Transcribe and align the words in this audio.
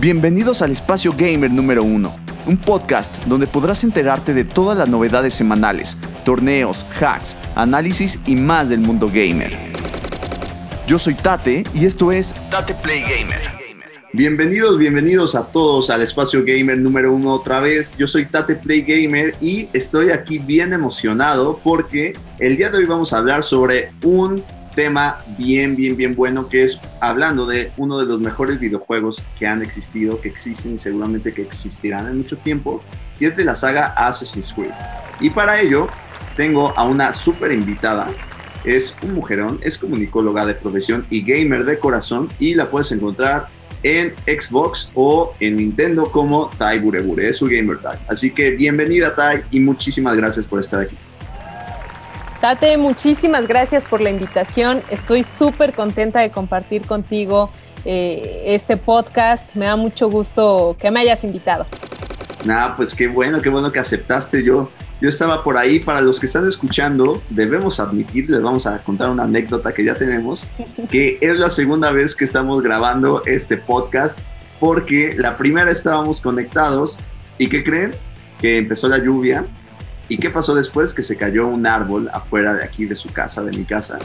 Bienvenidos 0.00 0.62
al 0.62 0.70
Espacio 0.70 1.12
Gamer 1.14 1.50
número 1.50 1.82
1, 1.82 2.16
un 2.46 2.56
podcast 2.56 3.22
donde 3.26 3.46
podrás 3.46 3.84
enterarte 3.84 4.32
de 4.32 4.44
todas 4.44 4.78
las 4.78 4.88
novedades 4.88 5.34
semanales, 5.34 5.98
torneos, 6.24 6.86
hacks, 6.98 7.36
análisis 7.54 8.18
y 8.24 8.34
más 8.34 8.70
del 8.70 8.80
mundo 8.80 9.10
gamer. 9.12 9.54
Yo 10.86 10.98
soy 10.98 11.12
Tate 11.12 11.64
y 11.74 11.84
esto 11.84 12.12
es 12.12 12.34
Tate 12.50 12.74
Play 12.76 13.02
Gamer. 13.02 13.42
Bienvenidos, 14.14 14.78
bienvenidos 14.78 15.34
a 15.34 15.44
todos 15.44 15.90
al 15.90 16.00
Espacio 16.00 16.44
Gamer 16.46 16.78
número 16.78 17.12
1 17.12 17.30
otra 17.30 17.60
vez. 17.60 17.94
Yo 17.98 18.06
soy 18.06 18.24
Tate 18.24 18.54
Play 18.54 18.80
Gamer 18.80 19.34
y 19.38 19.68
estoy 19.74 20.12
aquí 20.12 20.38
bien 20.38 20.72
emocionado 20.72 21.60
porque 21.62 22.14
el 22.38 22.56
día 22.56 22.70
de 22.70 22.78
hoy 22.78 22.86
vamos 22.86 23.12
a 23.12 23.18
hablar 23.18 23.44
sobre 23.44 23.92
un 24.02 24.42
tema 24.80 25.18
bien, 25.36 25.76
bien, 25.76 25.94
bien 25.94 26.16
bueno 26.16 26.48
que 26.48 26.62
es 26.62 26.80
hablando 27.00 27.44
de 27.44 27.70
uno 27.76 27.98
de 27.98 28.06
los 28.06 28.18
mejores 28.18 28.58
videojuegos 28.58 29.22
que 29.38 29.46
han 29.46 29.60
existido, 29.60 30.18
que 30.22 30.28
existen 30.30 30.76
y 30.76 30.78
seguramente 30.78 31.34
que 31.34 31.42
existirán 31.42 32.06
en 32.06 32.16
mucho 32.16 32.38
tiempo, 32.38 32.82
y 33.18 33.26
es 33.26 33.36
de 33.36 33.44
la 33.44 33.54
saga 33.54 33.88
Assassin's 33.88 34.54
Creed. 34.54 34.72
Y 35.20 35.28
para 35.28 35.60
ello 35.60 35.86
tengo 36.34 36.72
a 36.78 36.84
una 36.84 37.12
súper 37.12 37.52
invitada, 37.52 38.06
es 38.64 38.96
un 39.02 39.12
mujerón, 39.12 39.58
es 39.60 39.76
comunicóloga 39.76 40.46
de 40.46 40.54
profesión 40.54 41.06
y 41.10 41.20
gamer 41.20 41.66
de 41.66 41.78
corazón 41.78 42.30
y 42.38 42.54
la 42.54 42.70
puedes 42.70 42.90
encontrar 42.92 43.48
en 43.82 44.14
Xbox 44.26 44.90
o 44.94 45.34
en 45.40 45.56
Nintendo 45.56 46.10
como 46.10 46.48
Tai 46.56 46.78
Burebure, 46.78 47.28
es 47.28 47.36
su 47.36 47.44
gamer 47.44 47.80
tag. 47.82 48.00
Así 48.08 48.30
que 48.30 48.52
bienvenida 48.52 49.14
Tai 49.14 49.42
y 49.50 49.60
muchísimas 49.60 50.16
gracias 50.16 50.46
por 50.46 50.58
estar 50.58 50.80
aquí. 50.80 50.96
Tate, 52.40 52.78
muchísimas 52.78 53.46
gracias 53.46 53.84
por 53.84 54.00
la 54.00 54.08
invitación. 54.08 54.80
Estoy 54.88 55.24
súper 55.24 55.74
contenta 55.74 56.20
de 56.20 56.30
compartir 56.30 56.86
contigo 56.86 57.50
eh, 57.84 58.44
este 58.46 58.78
podcast. 58.78 59.44
Me 59.54 59.66
da 59.66 59.76
mucho 59.76 60.08
gusto 60.08 60.74
que 60.80 60.90
me 60.90 61.00
hayas 61.00 61.22
invitado. 61.22 61.66
Nada, 62.46 62.76
pues 62.76 62.94
qué 62.94 63.08
bueno, 63.08 63.42
qué 63.42 63.50
bueno 63.50 63.70
que 63.70 63.78
aceptaste. 63.78 64.42
Yo, 64.42 64.70
yo 65.02 65.10
estaba 65.10 65.44
por 65.44 65.58
ahí. 65.58 65.80
Para 65.80 66.00
los 66.00 66.18
que 66.18 66.24
están 66.24 66.48
escuchando, 66.48 67.22
debemos 67.28 67.78
admitir, 67.78 68.30
les 68.30 68.40
vamos 68.40 68.66
a 68.66 68.78
contar 68.78 69.10
una 69.10 69.24
anécdota 69.24 69.74
que 69.74 69.84
ya 69.84 69.94
tenemos, 69.94 70.48
que 70.90 71.18
es 71.20 71.38
la 71.38 71.50
segunda 71.50 71.90
vez 71.90 72.16
que 72.16 72.24
estamos 72.24 72.62
grabando 72.62 73.22
este 73.26 73.58
podcast, 73.58 74.20
porque 74.58 75.14
la 75.14 75.36
primera 75.36 75.70
estábamos 75.70 76.22
conectados 76.22 77.00
y 77.36 77.50
¿qué 77.50 77.62
creen? 77.62 77.94
Que 78.40 78.56
empezó 78.56 78.88
la 78.88 78.96
lluvia 78.96 79.44
¿Y 80.10 80.18
qué 80.18 80.28
pasó 80.28 80.56
después? 80.56 80.92
Que 80.92 81.04
se 81.04 81.16
cayó 81.16 81.46
un 81.46 81.64
árbol 81.68 82.10
afuera 82.12 82.52
de 82.52 82.64
aquí, 82.64 82.84
de 82.84 82.96
su 82.96 83.12
casa, 83.12 83.44
de 83.44 83.52
mi 83.52 83.64
casa. 83.64 83.96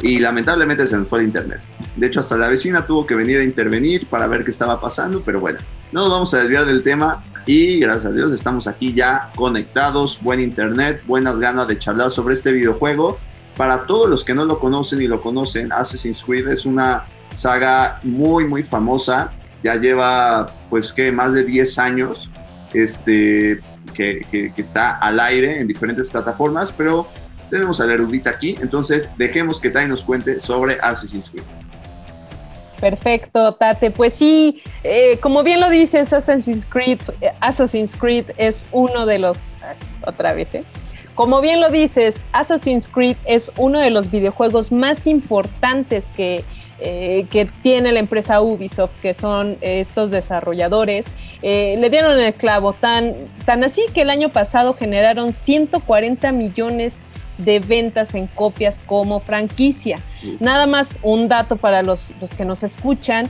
Y 0.00 0.20
lamentablemente 0.20 0.86
se 0.86 0.96
nos 0.96 1.08
fue 1.08 1.18
el 1.18 1.26
internet. 1.26 1.60
De 1.96 2.06
hecho, 2.06 2.20
hasta 2.20 2.38
la 2.38 2.46
vecina 2.46 2.86
tuvo 2.86 3.04
que 3.04 3.16
venir 3.16 3.40
a 3.40 3.42
intervenir 3.42 4.06
para 4.06 4.28
ver 4.28 4.44
qué 4.44 4.52
estaba 4.52 4.80
pasando. 4.80 5.20
Pero 5.26 5.40
bueno, 5.40 5.58
no 5.90 6.02
nos 6.02 6.10
vamos 6.10 6.32
a 6.32 6.38
desviar 6.38 6.64
del 6.64 6.84
tema. 6.84 7.24
Y 7.44 7.80
gracias 7.80 8.06
a 8.06 8.12
Dios 8.12 8.30
estamos 8.30 8.68
aquí 8.68 8.94
ya 8.94 9.32
conectados, 9.34 10.22
buen 10.22 10.38
internet, 10.38 11.02
buenas 11.08 11.40
ganas 11.40 11.66
de 11.66 11.76
charlar 11.76 12.12
sobre 12.12 12.34
este 12.34 12.52
videojuego. 12.52 13.18
Para 13.56 13.84
todos 13.84 14.08
los 14.08 14.22
que 14.22 14.34
no 14.34 14.44
lo 14.44 14.60
conocen 14.60 15.02
y 15.02 15.08
lo 15.08 15.20
conocen, 15.20 15.72
Assassin's 15.72 16.22
Creed 16.22 16.46
es 16.46 16.66
una 16.66 17.06
saga 17.30 17.98
muy, 18.04 18.46
muy 18.46 18.62
famosa. 18.62 19.32
Ya 19.64 19.74
lleva, 19.74 20.52
pues, 20.70 20.92
que 20.92 21.10
más 21.10 21.32
de 21.32 21.42
10 21.42 21.80
años. 21.80 22.30
Este, 22.72 23.60
que, 23.98 24.52
está 24.56 24.96
al 24.96 25.18
aire 25.20 25.60
en 25.60 25.66
diferentes 25.66 26.08
plataformas, 26.08 26.72
pero 26.72 27.08
tenemos 27.50 27.80
a 27.80 27.86
la 27.86 27.94
erudita 27.94 28.30
aquí, 28.30 28.54
entonces 28.60 29.10
dejemos 29.16 29.60
que 29.60 29.70
Tai 29.70 29.88
nos 29.88 30.02
cuente 30.02 30.38
sobre 30.38 30.78
Assassin's 30.80 31.30
Creed. 31.30 31.44
Perfecto, 32.80 33.52
Tate. 33.52 33.90
Pues 33.90 34.14
sí, 34.14 34.62
eh, 34.84 35.18
como 35.20 35.42
bien 35.42 35.58
lo 35.58 35.68
dices, 35.68 36.12
Assassin's 36.12 36.64
Creed, 36.64 37.00
eh, 37.20 37.32
Assassin's 37.40 37.96
Creed 37.96 38.26
es 38.36 38.66
uno 38.70 39.04
de 39.04 39.18
los... 39.18 39.56
Otra 40.06 40.32
vez, 40.32 40.54
¿eh? 40.54 40.64
Como 41.16 41.40
bien 41.40 41.60
lo 41.60 41.70
dices, 41.70 42.22
Assassin's 42.30 42.86
Creed 42.86 43.16
es 43.24 43.50
uno 43.56 43.80
de 43.80 43.90
los 43.90 44.08
videojuegos 44.12 44.70
más 44.70 45.08
importantes 45.08 46.08
que, 46.16 46.44
eh, 46.80 47.26
que 47.30 47.48
tiene 47.62 47.92
la 47.92 47.98
empresa 47.98 48.40
Ubisoft, 48.40 48.92
que 49.02 49.14
son 49.14 49.58
estos 49.60 50.10
desarrolladores, 50.10 51.12
eh, 51.42 51.76
le 51.78 51.90
dieron 51.90 52.18
el 52.18 52.34
clavo 52.34 52.72
tan, 52.72 53.14
tan 53.44 53.64
así 53.64 53.82
que 53.92 54.02
el 54.02 54.10
año 54.10 54.28
pasado 54.28 54.74
generaron 54.74 55.32
140 55.32 56.30
millones 56.32 57.02
de 57.38 57.60
ventas 57.60 58.14
en 58.14 58.26
copias 58.26 58.80
como 58.84 59.20
franquicia. 59.20 59.96
Nada 60.40 60.66
más 60.66 60.98
un 61.02 61.28
dato 61.28 61.56
para 61.56 61.82
los, 61.82 62.12
los 62.20 62.34
que 62.34 62.44
nos 62.44 62.62
escuchan. 62.62 63.26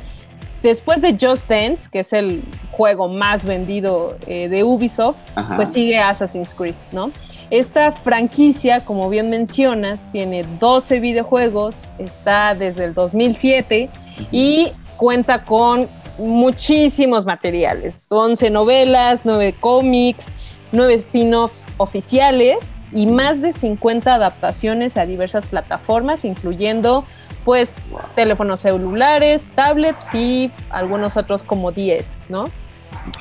Después 0.62 1.00
de 1.00 1.16
Just 1.20 1.48
Dance, 1.48 1.88
que 1.90 2.00
es 2.00 2.12
el 2.12 2.42
juego 2.72 3.08
más 3.08 3.44
vendido 3.44 4.16
eh, 4.26 4.48
de 4.48 4.64
Ubisoft, 4.64 5.16
pues 5.56 5.68
sigue 5.68 5.98
Assassin's 5.98 6.52
Creed, 6.52 6.74
¿no? 6.90 7.12
Esta 7.50 7.92
franquicia, 7.92 8.80
como 8.80 9.08
bien 9.08 9.30
mencionas, 9.30 10.04
tiene 10.12 10.44
12 10.60 11.00
videojuegos, 11.00 11.88
está 11.98 12.54
desde 12.54 12.84
el 12.84 12.94
2007 12.94 13.88
y 14.30 14.72
cuenta 14.96 15.44
con 15.44 15.88
muchísimos 16.18 17.24
materiales, 17.24 18.06
11 18.10 18.50
novelas, 18.50 19.22
9 19.24 19.54
cómics, 19.60 20.32
9 20.72 20.94
spin-offs 20.94 21.66
oficiales 21.78 22.74
y 22.92 23.06
más 23.06 23.40
de 23.40 23.52
50 23.52 24.14
adaptaciones 24.14 24.96
a 24.96 25.06
diversas 25.06 25.46
plataformas, 25.46 26.24
incluyendo 26.26 27.04
pues 27.44 27.78
teléfonos 28.14 28.60
celulares, 28.60 29.48
tablets 29.54 30.14
y 30.14 30.50
algunos 30.70 31.16
otros 31.16 31.42
como 31.42 31.72
10, 31.72 32.16
¿no? 32.28 32.46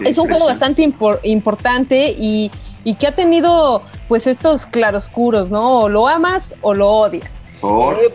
es 0.03 0.17
un 0.17 0.27
juego 0.27 0.45
bastante 0.45 0.83
importante 1.23 2.15
y 2.17 2.51
y 2.87 2.95
que 2.95 3.05
ha 3.05 3.11
tenido 3.11 3.81
pues 4.07 4.27
estos 4.27 4.65
claroscuros, 4.65 5.51
¿no? 5.51 5.81
O 5.81 5.89
lo 5.89 6.07
amas 6.07 6.55
o 6.61 6.73
lo 6.73 6.89
odias. 6.89 7.41
¿Por? 7.59 7.95
Eh, 7.95 8.13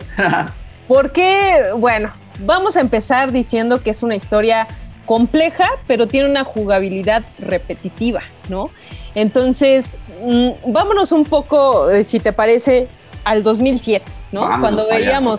porque, 0.88 1.62
bueno, 1.76 2.10
vamos 2.38 2.78
a 2.78 2.80
empezar 2.80 3.32
diciendo 3.32 3.82
que 3.82 3.90
es 3.90 4.02
una 4.02 4.16
historia 4.16 4.66
compleja, 5.04 5.68
pero 5.86 6.06
tiene 6.06 6.30
una 6.30 6.44
jugabilidad 6.44 7.22
repetitiva, 7.38 8.22
¿no? 8.48 8.70
Entonces, 9.14 9.98
mm, 10.24 10.72
vámonos 10.72 11.12
un 11.12 11.24
poco, 11.24 11.90
eh, 11.90 12.02
si 12.02 12.18
te 12.18 12.32
parece, 12.32 12.88
al 13.24 13.42
2007, 13.42 14.10
¿no? 14.32 14.48
Cuando 14.58 14.88
veíamos... 14.88 15.38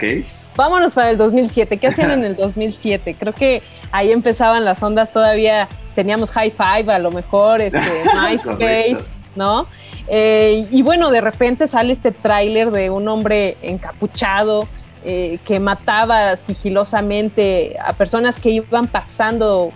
Vámonos 0.55 0.93
para 0.93 1.09
el 1.09 1.17
2007. 1.17 1.77
¿Qué 1.77 1.87
hacían 1.87 2.11
en 2.11 2.23
el 2.23 2.35
2007? 2.37 3.15
Creo 3.15 3.33
que 3.33 3.63
ahí 3.91 4.11
empezaban 4.11 4.63
las 4.63 4.83
ondas 4.83 5.11
todavía. 5.11 5.67
Teníamos 5.95 6.29
High 6.29 6.51
Five, 6.51 6.93
a 6.93 6.99
lo 6.99 7.09
mejor, 7.09 7.63
este, 7.63 7.79
MySpace. 8.13 9.12
¿No? 9.35 9.67
Eh, 10.07 10.67
y 10.71 10.81
bueno, 10.81 11.11
de 11.11 11.21
repente 11.21 11.67
sale 11.67 11.93
este 11.93 12.11
tráiler 12.11 12.71
de 12.71 12.89
un 12.89 13.07
hombre 13.07 13.57
encapuchado 13.61 14.67
eh, 15.05 15.39
que 15.45 15.59
mataba 15.59 16.35
sigilosamente 16.35 17.77
a 17.83 17.93
personas 17.93 18.39
que 18.39 18.49
iban 18.49 18.87
pasando 18.87 19.71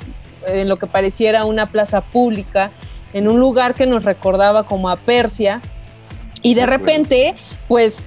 en 0.47 0.69
lo 0.69 0.77
que 0.77 0.87
pareciera 0.87 1.45
una 1.45 1.67
plaza 1.67 2.01
pública, 2.01 2.71
en 3.13 3.27
un 3.27 3.39
lugar 3.39 3.73
que 3.73 3.85
nos 3.85 4.03
recordaba 4.03 4.63
como 4.63 4.89
a 4.89 4.97
Persia. 4.97 5.61
Y 6.41 6.53
de 6.53 6.65
repente, 6.65 7.35
pues 7.67 8.01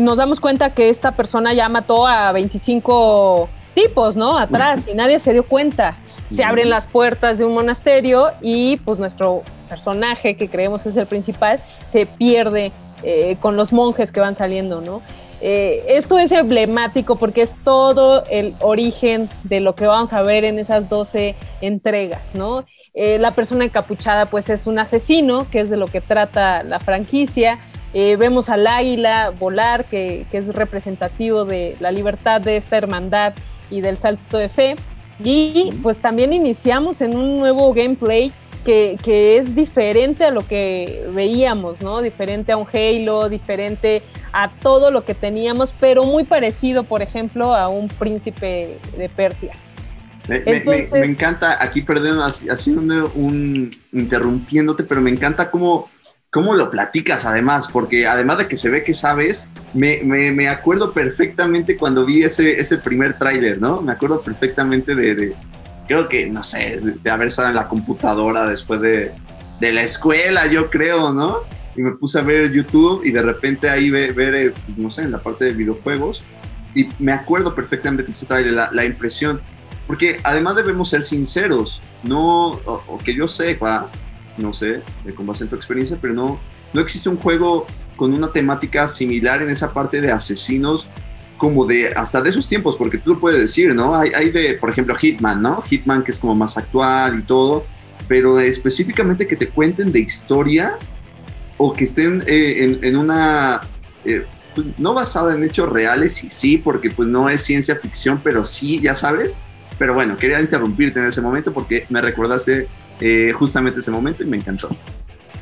nos 0.00 0.18
damos 0.18 0.40
cuenta 0.40 0.70
que 0.70 0.88
esta 0.88 1.12
persona 1.12 1.52
ya 1.52 1.68
mató 1.68 2.06
a 2.06 2.32
25 2.32 3.48
tipos, 3.74 4.16
¿no? 4.16 4.38
Atrás 4.38 4.88
y 4.88 4.94
nadie 4.94 5.18
se 5.18 5.32
dio 5.32 5.44
cuenta. 5.44 5.96
Se 6.28 6.42
abren 6.42 6.70
las 6.70 6.86
puertas 6.86 7.38
de 7.38 7.44
un 7.44 7.54
monasterio 7.54 8.30
y 8.40 8.78
pues 8.78 8.98
nuestro 8.98 9.42
personaje 9.64 10.36
que 10.36 10.48
creemos 10.48 10.86
es 10.86 10.96
el 10.96 11.06
principal 11.06 11.60
se 11.84 12.06
pierde 12.06 12.72
eh, 13.06 13.36
con 13.40 13.56
los 13.56 13.72
monjes 13.72 14.10
que 14.10 14.20
van 14.20 14.34
saliendo, 14.34 14.80
¿no? 14.80 15.02
Eh, 15.42 15.84
esto 15.88 16.18
es 16.18 16.32
emblemático 16.32 17.16
porque 17.16 17.42
es 17.42 17.54
todo 17.64 18.24
el 18.30 18.54
origen 18.60 19.28
de 19.42 19.60
lo 19.60 19.74
que 19.74 19.86
vamos 19.86 20.14
a 20.14 20.22
ver 20.22 20.44
en 20.44 20.58
esas 20.58 20.88
12 20.88 21.34
entregas, 21.60 22.34
¿no? 22.34 22.64
Eh, 22.94 23.18
la 23.18 23.32
persona 23.32 23.64
encapuchada 23.64 24.26
pues 24.26 24.48
es 24.48 24.66
un 24.66 24.78
asesino, 24.78 25.46
que 25.50 25.60
es 25.60 25.68
de 25.68 25.76
lo 25.76 25.86
que 25.86 26.00
trata 26.00 26.62
la 26.62 26.80
franquicia. 26.80 27.58
vemos 27.92 28.48
al 28.48 28.66
águila 28.66 29.30
volar, 29.38 29.84
que, 29.84 30.26
que, 30.30 30.38
es 30.38 30.48
representativo 30.54 31.44
de 31.44 31.76
la 31.80 31.92
libertad 31.92 32.40
de 32.40 32.56
esta 32.56 32.78
hermandad 32.78 33.34
y 33.70 33.82
del 33.82 33.98
salto 33.98 34.38
de 34.38 34.48
fe. 34.48 34.76
Y 35.22 35.72
pues 35.82 36.00
también 36.00 36.32
iniciamos 36.32 37.00
en 37.02 37.16
un 37.16 37.38
nuevo 37.38 37.72
gameplay 37.74 38.32
que, 38.64 39.36
es 39.38 39.54
diferente 39.54 40.24
a 40.24 40.30
lo 40.30 40.46
que 40.46 41.06
veíamos, 41.12 41.80
¿no? 41.80 42.00
Diferente 42.00 42.52
a 42.52 42.56
un 42.56 42.66
Halo, 42.72 43.28
diferente 43.28 44.02
a 44.32 44.50
todo 44.50 44.90
lo 44.90 45.04
que 45.04 45.14
teníamos, 45.14 45.72
pero 45.78 46.04
muy 46.04 46.24
parecido, 46.24 46.84
por 46.84 47.02
ejemplo, 47.02 47.54
a 47.54 47.68
un 47.68 47.88
príncipe 47.88 48.78
de 48.96 49.08
Persia. 49.08 49.52
Me, 50.26 50.40
me, 50.40 51.06
encanta, 51.06 51.62
aquí 51.62 51.82
perdón, 51.82 52.18
haciendo 52.20 53.12
un, 53.14 53.76
interrumpiéndote, 53.92 54.82
pero 54.82 55.02
me 55.02 55.10
encanta 55.10 55.50
cómo, 55.50 55.90
cómo 56.30 56.54
lo 56.54 56.70
platicas 56.70 57.26
además, 57.26 57.68
porque 57.70 58.06
además 58.06 58.38
de 58.38 58.48
que 58.48 58.56
se 58.56 58.70
ve 58.70 58.82
que 58.82 58.94
sabes, 58.94 59.48
me, 59.74 60.02
me 60.02 60.48
acuerdo 60.48 60.92
perfectamente 60.92 61.76
cuando 61.76 62.06
vi 62.06 62.24
ese, 62.24 62.58
ese 62.58 62.78
primer 62.78 63.18
tráiler, 63.18 63.60
¿no? 63.60 63.82
Me 63.82 63.92
acuerdo 63.92 64.22
perfectamente 64.22 64.94
de, 64.94 65.34
creo 65.86 66.08
que, 66.08 66.26
no 66.28 66.42
sé, 66.42 66.80
de 66.80 67.10
haber 67.10 67.28
estado 67.28 67.48
en 67.48 67.56
la 67.56 67.68
computadora 67.68 68.46
después 68.46 68.80
de, 68.80 69.12
de 69.60 69.72
la 69.72 69.82
escuela, 69.82 70.46
yo 70.46 70.70
creo, 70.70 71.12
¿no? 71.12 71.40
Y 71.76 71.82
me 71.82 71.92
puse 71.92 72.18
a 72.18 72.22
ver 72.22 72.52
YouTube 72.52 73.02
y 73.04 73.10
de 73.10 73.22
repente 73.22 73.68
ahí 73.68 73.90
ver, 73.90 74.34
eh, 74.34 74.54
no 74.76 74.90
sé, 74.90 75.02
en 75.02 75.10
la 75.10 75.22
parte 75.22 75.46
de 75.46 75.52
videojuegos. 75.52 76.22
Y 76.74 76.88
me 76.98 77.12
acuerdo 77.12 77.54
perfectamente 77.54 78.10
ese 78.10 78.26
trailer, 78.26 78.52
la, 78.52 78.70
la, 78.72 78.84
impresión. 78.84 79.40
Porque 79.86 80.18
además 80.22 80.56
debemos 80.56 80.88
ser 80.88 81.04
sinceros, 81.04 81.80
no, 82.02 82.52
o, 82.64 82.98
que 83.04 83.14
yo 83.14 83.28
sepa, 83.28 83.88
no 84.38 84.52
sé, 84.52 84.80
con 85.14 85.26
base 85.26 85.44
en 85.44 85.50
tu 85.50 85.56
experiencia, 85.56 85.98
pero 86.00 86.14
no, 86.14 86.40
no 86.72 86.80
existe 86.80 87.08
un 87.08 87.16
juego 87.16 87.66
con 87.96 88.12
una 88.12 88.32
temática 88.32 88.88
similar 88.88 89.42
en 89.42 89.50
esa 89.50 89.72
parte 89.72 90.00
de 90.00 90.10
asesinos 90.10 90.88
como 91.36 91.66
de 91.66 91.88
hasta 91.88 92.20
de 92.20 92.30
esos 92.30 92.48
tiempos, 92.48 92.76
porque 92.76 92.98
tú 92.98 93.14
lo 93.14 93.20
puedes 93.20 93.40
decir, 93.40 93.74
¿no? 93.74 93.94
Hay, 93.94 94.12
hay, 94.14 94.30
de, 94.30 94.54
por 94.54 94.70
ejemplo, 94.70 94.94
Hitman, 94.94 95.42
¿no? 95.42 95.62
Hitman 95.62 96.02
que 96.02 96.12
es 96.12 96.18
como 96.18 96.34
más 96.34 96.56
actual 96.56 97.18
y 97.18 97.22
todo, 97.22 97.64
pero 98.08 98.40
específicamente 98.40 99.26
que 99.26 99.36
te 99.36 99.48
cuenten 99.48 99.92
de 99.92 100.00
historia 100.00 100.76
o 101.56 101.72
que 101.72 101.84
estén 101.84 102.22
eh, 102.26 102.64
en, 102.64 102.84
en, 102.84 102.96
una, 102.96 103.60
eh, 104.04 104.24
pues, 104.54 104.66
no 104.78 104.94
basada 104.94 105.34
en 105.34 105.44
hechos 105.44 105.68
reales, 105.68 106.22
y 106.24 106.30
sí, 106.30 106.58
porque 106.58 106.90
pues 106.90 107.08
no 107.08 107.28
es 107.28 107.42
ciencia 107.42 107.76
ficción, 107.76 108.20
pero 108.22 108.44
sí, 108.44 108.80
ya 108.80 108.94
sabes. 108.94 109.36
Pero 109.78 109.94
bueno, 109.94 110.16
quería 110.16 110.40
interrumpirte 110.40 111.00
en 111.00 111.06
ese 111.06 111.20
momento 111.20 111.52
porque 111.52 111.84
me 111.88 112.00
recordaste 112.00 112.68
eh, 113.00 113.32
justamente 113.34 113.80
ese 113.80 113.90
momento 113.90 114.22
y 114.22 114.26
me 114.26 114.36
encantó. 114.36 114.68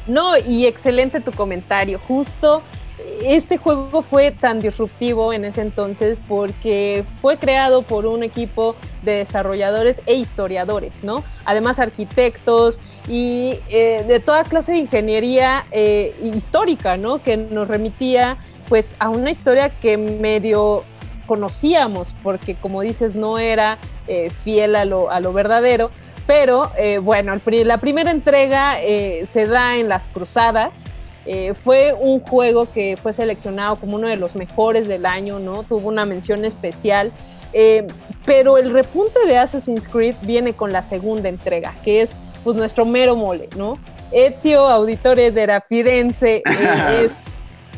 No, 0.06 0.37
y 0.37 0.67
excelente 0.67 1.21
tu 1.21 1.33
comentario. 1.33 1.99
Justo 1.99 2.62
este 3.25 3.56
juego 3.56 4.02
fue 4.02 4.31
tan 4.32 4.60
disruptivo 4.60 5.32
en 5.32 5.44
ese 5.44 5.60
entonces 5.60 6.19
porque 6.28 7.04
fue 7.20 7.37
creado 7.37 7.82
por 7.82 8.06
un 8.06 8.22
equipo 8.22 8.75
de 9.02 9.12
desarrolladores 9.12 10.02
e 10.06 10.14
historiadores, 10.14 11.04
¿no? 11.04 11.25
Además 11.44 11.78
arquitectos 11.78 12.81
y 13.08 13.54
eh, 13.69 14.04
de 14.06 14.20
toda 14.20 14.44
clase 14.44 14.72
de 14.72 14.78
ingeniería 14.78 15.66
eh, 15.70 16.14
histórica, 16.22 16.96
¿no? 16.96 17.22
Que 17.22 17.37
nos 17.37 17.69
remitía 17.69 18.38
pues 18.69 18.94
a 18.99 19.08
una 19.08 19.31
historia 19.31 19.70
que 19.70 19.96
medio 19.96 20.84
conocíamos 21.26 22.14
porque 22.22 22.54
como 22.54 22.81
dices 22.81 23.14
no 23.14 23.38
era 23.38 23.78
eh, 24.06 24.31
fiel 24.31 24.76
a 24.76 24.84
lo, 24.84 25.10
a 25.10 25.20
lo 25.20 25.32
verdadero, 25.32 25.90
pero 26.26 26.70
bueno, 27.02 27.34
la 27.46 27.78
primera 27.78 28.10
entrega 28.12 28.78
se 29.26 29.46
da 29.46 29.76
en 29.76 29.88
las 29.88 30.08
cruzadas, 30.08 30.84
eh, 31.25 31.55
fue 31.55 31.93
un 31.93 32.21
juego 32.21 32.71
que 32.73 32.97
fue 32.97 33.13
seleccionado 33.13 33.77
como 33.77 33.97
uno 33.97 34.09
de 34.09 34.17
los 34.17 34.35
mejores 34.35 34.89
del 34.89 35.07
año, 35.07 35.39
¿no? 35.39 35.63
Tuvo 35.63 35.89
una 35.89 36.05
mención 36.05 36.45
especial. 36.45 37.13
Eh, 37.53 37.87
pero 38.25 38.59
el 38.59 38.73
repunte 38.73 39.27
de 39.27 39.37
Assassin's 39.37 39.87
Creed 39.87 40.17
viene 40.23 40.55
con 40.55 40.73
la 40.73 40.83
segunda 40.83 41.29
entrega, 41.29 41.75
que 41.85 42.01
es 42.01 42.17
pues 42.45 42.57
nuestro 42.57 42.85
mero 42.85 43.15
mole, 43.15 43.49
¿no? 43.57 43.79
Ezio 44.11 44.69
Auditore 44.69 45.31
de 45.31 45.61
Firenze 45.69 46.37
eh, 46.37 46.43
es 47.05 47.25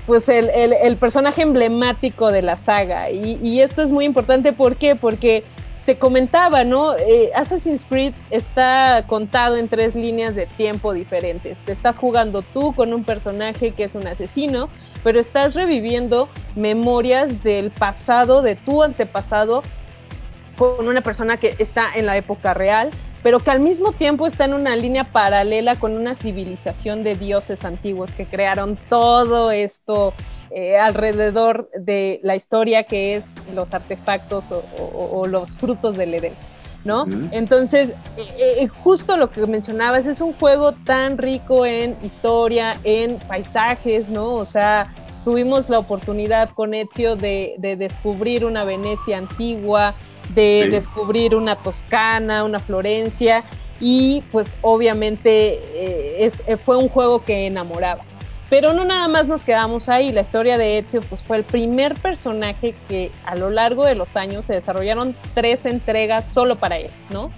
pues 0.07 0.29
el, 0.29 0.51
el, 0.51 0.75
el, 0.75 0.97
personaje 0.97 1.43
emblemático 1.43 2.31
de 2.31 2.43
la 2.43 2.57
saga. 2.57 3.11
Y, 3.11 3.39
y, 3.43 3.63
esto 3.63 3.83
es 3.83 3.91
muy 3.91 4.05
importante, 4.05 4.53
¿por 4.53 4.77
qué? 4.77 4.97
Porque 4.97 5.45
te 5.85 5.99
comentaba, 5.99 6.65
¿no? 6.65 6.97
Eh, 6.97 7.31
Assassin's 7.35 7.85
Creed 7.85 8.15
está 8.31 9.05
contado 9.07 9.57
en 9.57 9.69
tres 9.69 9.95
líneas 9.95 10.35
de 10.35 10.47
tiempo 10.47 10.93
diferentes. 10.93 11.61
Te 11.61 11.73
estás 11.73 11.99
jugando 11.99 12.43
tú 12.43 12.75
con 12.75 12.95
un 12.95 13.05
personaje 13.05 13.73
que 13.73 13.85
es 13.85 13.95
un 13.95 14.07
asesino, 14.07 14.69
pero 15.03 15.21
estás 15.21 15.55
reviviendo 15.55 16.29
memorias 16.57 17.43
del 17.43 17.71
pasado, 17.71 18.41
de 18.41 18.57
tu 18.57 18.83
antepasado, 18.83 19.63
con 20.57 20.89
una 20.89 21.03
persona 21.03 21.37
que 21.37 21.55
está 21.59 21.95
en 21.95 22.07
la 22.07 22.17
época 22.17 22.55
real, 22.55 22.91
pero 23.25 23.41
que 23.41 23.51
al 23.51 23.59
mismo 23.59 23.93
tiempo 23.93 24.27
está 24.27 24.45
en 24.45 24.53
una 24.53 24.77
línea 24.77 25.05
paralela 25.05 25.77
con 25.77 25.97
una 25.97 26.15
civilización 26.15 27.03
de 27.03 27.17
dioses 27.17 27.65
antiguos 27.65 28.13
que 28.13 28.27
crearon 28.27 28.79
todo 28.91 29.51
esto 29.51 30.13
eh, 30.51 30.79
alrededor 30.79 31.71
de 31.75 32.21
la 32.23 32.37
historia 32.37 32.85
que 32.85 33.17
es 33.17 33.35
los 33.55 33.73
artefactos 33.73 34.51
o, 34.53 35.27
los 35.27 35.51
frutos 35.53 35.97
del 35.97 36.13
Edén. 36.13 36.35
¿no? 36.85 37.07
Entonces, 37.31 37.95
eh, 38.19 38.59
eh, 38.59 38.69
justo 38.69 39.17
lo 39.17 39.31
que 39.31 39.47
mencionabas, 39.47 40.05
es 40.05 40.21
un 40.21 40.35
juego 40.35 40.73
tan 40.73 41.17
rico 41.17 41.65
en 41.65 41.97
historia, 42.03 42.77
en 42.85 43.17
paisajes, 43.21 44.11
¿no? 44.11 44.35
O 44.35 44.45
sea, 44.45 44.93
tuvimos 45.25 45.69
la 45.69 45.79
oportunidad 45.79 46.51
con 46.51 46.75
Ezio 46.75 47.17
de, 47.17 47.57
descubrir 47.79 48.45
una 48.45 48.65
Venecia 48.65 49.19
antigua, 49.19 49.95
de 50.35 50.69
descubrir 50.71 51.35
una 51.35 51.57
Toscana, 51.57 52.45
una 52.45 52.59
Florencia, 52.59 53.43
y 53.81 54.23
pues 54.31 54.57
obviamente 54.61 56.25
es, 56.25 56.43
fue 56.65 56.77
un 56.77 56.89
juego 56.89 57.25
que 57.25 57.47
enamoraba. 57.47 58.05
Pero 58.51 58.73
no 58.73 58.85
nada 58.85 59.09
más 59.09 59.27
nos 59.27 59.43
quedamos 59.43 59.89
ahí, 59.89 60.13
la 60.13 60.21
historia 60.21 60.59
de 60.59 60.79
Ezio 60.79 61.01
pues, 61.01 61.23
fue 61.23 61.39
el 61.39 61.45
primer 61.45 61.95
personaje 61.95 62.75
que 62.89 63.11
a 63.25 63.35
lo 63.35 63.51
largo 63.51 63.85
de 63.85 63.95
los 63.95 64.17
años 64.17 64.45
se 64.45 64.55
desarrollaron 64.55 65.17
tres 65.35 65.67
entregas 65.67 66.27
solo 66.27 66.57
para 66.57 66.79
él, 66.79 66.91
¿no? 67.11 67.33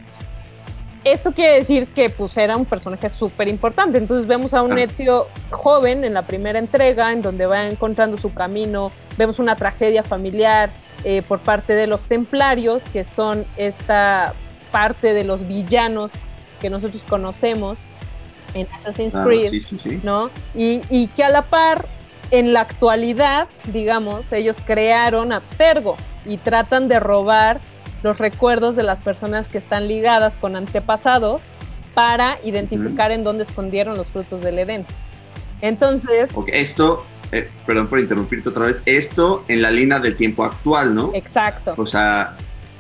Esto 1.07 1.31
quiere 1.31 1.55
decir 1.55 1.87
que 1.87 2.11
pues 2.11 2.37
era 2.37 2.57
un 2.57 2.65
personaje 2.65 3.09
súper 3.09 3.47
importante, 3.47 3.97
entonces 3.97 4.27
vemos 4.27 4.53
a 4.55 4.63
un 4.63 4.73
ah. 4.73 4.83
Ezio 4.83 5.29
joven 5.51 6.03
en 6.03 6.13
la 6.13 6.23
primera 6.23 6.59
entrega, 6.59 7.13
en 7.13 7.23
donde 7.23 7.47
va 7.47 7.69
encontrando 7.69 8.17
su 8.17 8.35
camino, 8.35 8.91
vemos 9.17 9.39
una 9.39 9.55
tragedia 9.55 10.03
familiar 10.03 10.71
eh, 11.05 11.23
por 11.23 11.39
parte 11.39 11.75
de 11.75 11.87
los 11.87 12.07
templarios, 12.07 12.83
que 12.87 13.05
son 13.05 13.47
esta 13.57 14.35
parte 14.73 15.15
de 15.15 15.23
los 15.23 15.47
villanos 15.47 16.11
que 16.61 16.71
nosotros 16.71 17.05
conocemos, 17.05 17.85
en 18.55 18.67
Assassin's 18.75 19.15
ah, 19.15 19.23
Creed, 19.23 19.53
¿no? 20.03 20.29
Y, 20.57 20.81
y, 20.91 21.07
que 21.07 21.23
a 21.23 21.29
la 21.29 21.43
par, 21.43 21.87
en 22.33 22.53
la 22.53 22.63
actualidad, 22.63 23.47
digamos, 23.73 24.33
ellos 24.33 24.61
crearon 24.67 25.33
Abstergo 25.33 25.97
y 26.25 26.39
tratan 26.39 26.89
de 26.89 26.99
robar 26.99 27.61
los 28.03 28.19
recuerdos 28.19 28.77
de 28.77 28.83
las 28.83 29.01
personas 29.01 29.49
que 29.49 29.59
están 29.59 29.89
ligadas 29.89 30.37
con 30.37 30.57
antepasados 30.57 31.43
para 31.95 32.39
identificar 32.45 33.11
en 33.11 33.25
dónde 33.25 33.45
escondieron 33.45 33.97
los 33.97 34.09
frutos 34.09 34.43
del 34.43 34.59
Edén. 34.59 34.85
Entonces... 35.63 36.31
esto, 36.49 37.07
eh, 37.33 37.49
perdón 37.65 37.89
por 37.89 37.99
interrumpirte 37.99 38.51
otra 38.51 38.67
vez, 38.67 38.83
esto 38.85 39.45
en 39.49 39.63
la 39.63 39.71
línea 39.71 39.99
del 39.99 40.17
tiempo 40.17 40.45
actual, 40.45 40.95
¿no? 40.95 41.11
Exacto. 41.15 41.75
O 41.79 41.87
sea, 41.87 42.37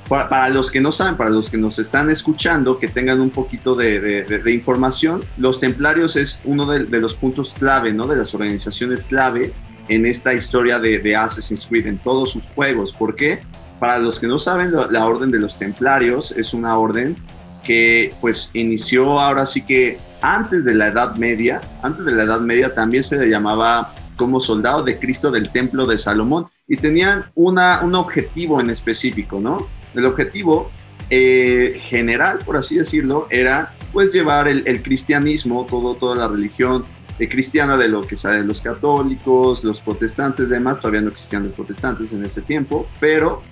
para, 0.08 0.48
los 0.50 0.70
que 0.70 0.80
no 0.80 0.92
saben, 0.92 1.16
para 1.16 1.30
los 1.30 1.50
que 1.50 1.56
nos 1.56 1.78
están 1.78 2.10
escuchando, 2.10 2.78
que 2.78 2.88
tengan 2.88 3.20
un 3.20 3.30
poquito 3.30 3.74
de, 3.74 4.52
información, 4.52 5.24
los 5.36 5.60
templarios 5.60 6.16
es 6.16 6.42
uno 6.44 6.66
de, 6.66 7.00
los 7.00 7.14
puntos 7.14 7.54
clave, 7.54 7.92
¿no? 7.92 8.06
De 8.06 8.16
las 8.16 8.34
organizaciones 8.34 9.06
clave 9.06 9.52
en 9.88 10.06
esta 10.06 10.34
historia 10.34 10.78
de, 10.78 11.16
Assassin's 11.16 11.66
Creed, 11.66 11.86
en 11.86 11.98
todos 11.98 12.30
sus 12.30 12.44
juegos. 12.44 12.92
¿Por 12.92 13.16
qué? 13.16 13.40
Para 13.78 13.98
los 13.98 14.18
que 14.18 14.26
no 14.26 14.38
saben, 14.38 14.72
la, 14.72 15.06
orden 15.06 15.30
de 15.30 15.38
los 15.38 15.58
templarios 15.58 16.32
es 16.32 16.54
una 16.54 16.78
orden 16.78 17.16
que 17.62 18.14
pues 18.20 18.50
inició 18.54 19.20
ahora 19.20 19.44
sí 19.44 19.62
que 19.62 19.98
antes 20.22 20.64
de 20.64 20.74
la 20.74 20.88
Edad 20.88 21.16
Media, 21.16 21.60
antes 21.82 22.04
de 22.04 22.12
la 22.12 22.22
Edad 22.22 22.40
Media 22.40 22.74
también 22.74 23.02
se 23.02 23.18
le 23.18 23.28
llamaba 23.28 23.92
como 24.16 24.40
soldado 24.40 24.82
de 24.82 24.98
Cristo 24.98 25.30
del 25.30 25.50
Templo 25.50 25.86
de 25.86 25.98
Salomón 25.98 26.46
y 26.66 26.76
tenían 26.76 27.26
una, 27.34 27.80
un 27.82 27.94
objetivo 27.94 28.60
en 28.60 28.70
específico, 28.70 29.38
¿no? 29.40 29.68
El 29.94 30.06
objetivo 30.06 30.70
eh, 31.10 31.78
general, 31.82 32.38
por 32.44 32.56
así 32.56 32.76
decirlo, 32.76 33.26
era 33.30 33.74
pues 33.92 34.12
llevar 34.12 34.48
el, 34.48 34.82
cristianismo, 34.82 35.66
todo, 35.68 35.94
toda 35.94 36.16
la 36.16 36.28
religión 36.28 36.84
eh, 37.18 37.28
cristiana 37.28 37.76
de 37.76 37.88
lo 37.88 38.02
que 38.02 38.16
saben 38.16 38.46
los 38.46 38.60
católicos, 38.60 39.64
los 39.64 39.80
protestantes, 39.80 40.48
demás, 40.48 40.78
todavía 40.78 41.00
no 41.00 41.08
existían 41.08 41.44
los 41.44 41.52
protestantes 41.52 42.12
en 42.12 42.24
ese 42.24 42.42
tiempo, 42.42 42.86
pero 43.00 43.42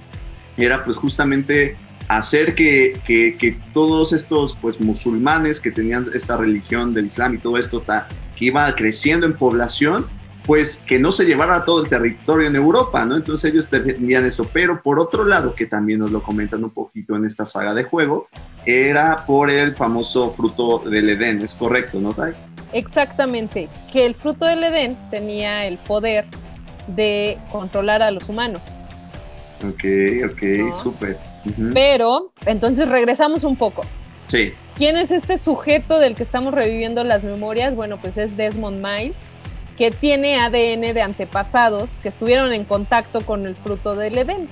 era 0.57 0.85
pues 0.85 0.97
justamente 0.97 1.77
hacer 2.09 2.55
que, 2.55 3.01
que, 3.07 3.59
todos 3.73 4.13
estos 4.13 4.57
pues 4.61 4.81
musulmanes 4.81 5.61
que 5.61 5.71
tenían 5.71 6.11
esta 6.15 6.37
religión 6.37 6.93
del 6.93 7.07
Islam 7.07 7.35
y 7.35 7.39
todo 7.39 7.57
esto 7.57 7.83
que 8.37 8.45
iba 8.45 8.73
creciendo 8.75 9.27
en 9.27 9.33
población, 9.33 10.07
pues 10.47 10.83
que 10.87 10.99
no 10.99 11.11
se 11.11 11.25
llevara 11.25 11.65
todo 11.65 11.83
el 11.83 11.89
territorio 11.89 12.47
en 12.47 12.57
Europa, 12.57 13.05
¿no? 13.07 13.17
Entonces 13.17 13.51
ellos 13.51 13.71
defendían 13.71 14.27
eso, 14.27 14.47
pero 14.53 14.83
por 14.83 14.99
otro 14.99 15.25
lado, 15.25 15.55
que 15.55 15.67
también 15.67 16.01
nos 16.01 16.11
lo 16.11 16.23
comentan 16.23 16.63
un 16.63 16.71
poquito 16.71 17.17
en 17.17 17.25
esta 17.25 17.47
saga 17.47 17.73
de 17.73 17.85
juego, 17.85 18.29
era 18.67 19.25
por 19.27 19.51
el 19.51 19.75
famoso 19.75 20.31
fruto 20.31 20.81
del 20.81 21.09
Edén, 21.09 21.41
¿es 21.41 21.55
correcto, 21.55 21.99
no? 21.99 22.15
Exactamente, 22.75 23.69
que 23.93 24.05
el 24.05 24.15
fruto 24.15 24.45
del 24.45 24.63
Edén 24.65 24.97
tenía 25.11 25.67
el 25.67 25.79
poder 25.79 26.27
de 26.89 27.39
controlar 27.51 28.03
a 28.03 28.11
los 28.11 28.29
humanos. 28.29 28.77
Ok, 29.67 29.85
ok, 30.31 30.73
súper. 30.73 31.17
Pero, 31.73 32.33
entonces 32.45 32.89
regresamos 32.89 33.45
un 33.45 33.57
poco. 33.57 33.83
Sí. 34.27 34.53
¿Quién 34.77 34.97
es 34.97 35.11
este 35.11 35.39
sujeto 35.39 35.99
del 35.99 36.15
que 36.15 36.23
estamos 36.23 36.53
reviviendo 36.53 37.05
las 37.05 37.23
memorias? 37.23 37.75
Bueno, 37.75 37.97
pues 37.97 38.17
es 38.17 38.37
Desmond 38.37 38.85
Miles 38.85 39.17
que 39.79 39.91
tiene 39.91 40.39
ADN 40.39 40.95
de 40.95 41.03
antepasados 41.03 41.99
que 42.03 42.09
estuvieron 42.09 42.53
en 42.53 42.65
contacto 42.65 43.21
con 43.23 43.47
el 43.47 43.57
fruto 43.57 43.95
del 43.97 44.19
Edén. 44.19 44.49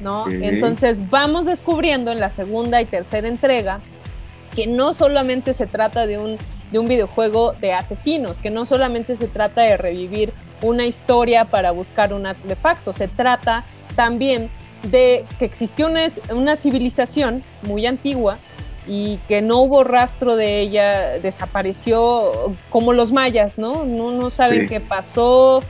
¿no? 0.00 0.28
Entonces 0.30 1.08
vamos 1.10 1.46
descubriendo 1.46 2.10
en 2.10 2.20
la 2.20 2.30
segunda 2.30 2.80
y 2.80 2.86
tercera 2.86 3.28
entrega 3.28 3.80
que 4.54 4.66
no 4.66 4.94
solamente 4.94 5.54
se 5.54 5.66
trata 5.66 6.06
de 6.06 6.18
un, 6.18 6.38
de 6.70 6.78
un 6.78 6.86
videojuego 6.86 7.54
de 7.60 7.72
asesinos, 7.72 8.38
que 8.38 8.50
no 8.50 8.66
solamente 8.66 9.16
se 9.16 9.28
trata 9.28 9.62
de 9.62 9.76
revivir 9.76 10.32
una 10.62 10.86
historia 10.86 11.44
para 11.44 11.70
buscar 11.70 12.12
un 12.12 12.26
artefacto, 12.26 12.92
se 12.92 13.08
trata 13.08 13.64
también 13.96 14.50
de 14.84 15.24
que 15.38 15.44
existió 15.44 15.86
una, 15.86 16.06
una 16.32 16.56
civilización 16.56 17.42
muy 17.62 17.86
antigua 17.86 18.38
y 18.86 19.18
que 19.28 19.42
no 19.42 19.60
hubo 19.60 19.84
rastro 19.84 20.36
de 20.36 20.60
ella, 20.60 21.18
desapareció 21.20 22.54
como 22.70 22.92
los 22.92 23.12
mayas, 23.12 23.58
¿no? 23.58 23.84
No, 23.84 24.10
no 24.10 24.30
saben 24.30 24.68
qué 24.68 24.80
pasó, 24.80 25.62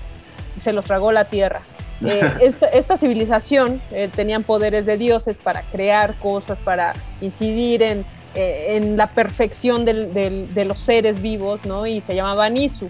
se 0.56 0.72
los 0.72 0.84
tragó 0.86 1.12
la 1.12 1.24
tierra. 1.24 1.62
Eh, 2.02 2.54
esta, 2.72 2.96
civilización 2.96 3.82
eh, 3.90 4.08
tenían 4.08 4.42
poderes 4.42 4.86
de 4.86 4.96
dioses 4.96 5.38
para 5.38 5.60
crear 5.64 6.14
cosas, 6.14 6.58
para 6.58 6.94
incidir 7.20 7.82
en, 7.82 8.06
eh, 8.34 8.76
en 8.76 8.96
la 8.96 9.08
perfección 9.08 9.84
de 9.84 10.64
los 10.64 10.78
seres 10.78 11.20
vivos, 11.20 11.66
¿no? 11.66 11.86
Y 11.86 12.00
se 12.00 12.14
llamaban 12.14 12.56
Isu. 12.56 12.88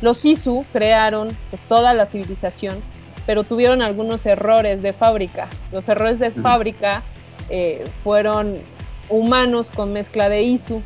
Los 0.00 0.24
Isu 0.24 0.64
crearon 0.72 1.36
pues, 1.50 1.62
toda 1.62 1.94
la 1.94 2.06
civilización, 2.06 2.76
pero 3.26 3.44
tuvieron 3.44 3.82
algunos 3.82 4.24
errores 4.26 4.82
de 4.82 4.92
fábrica. 4.92 5.48
Los 5.72 5.88
errores 5.88 6.18
de 6.18 6.30
fábrica 6.30 7.02
fueron 8.04 8.58
humanos 9.08 9.70
con 9.70 9.92
mezcla 9.92 10.28
de 10.28 10.42
Isu. 10.42 10.82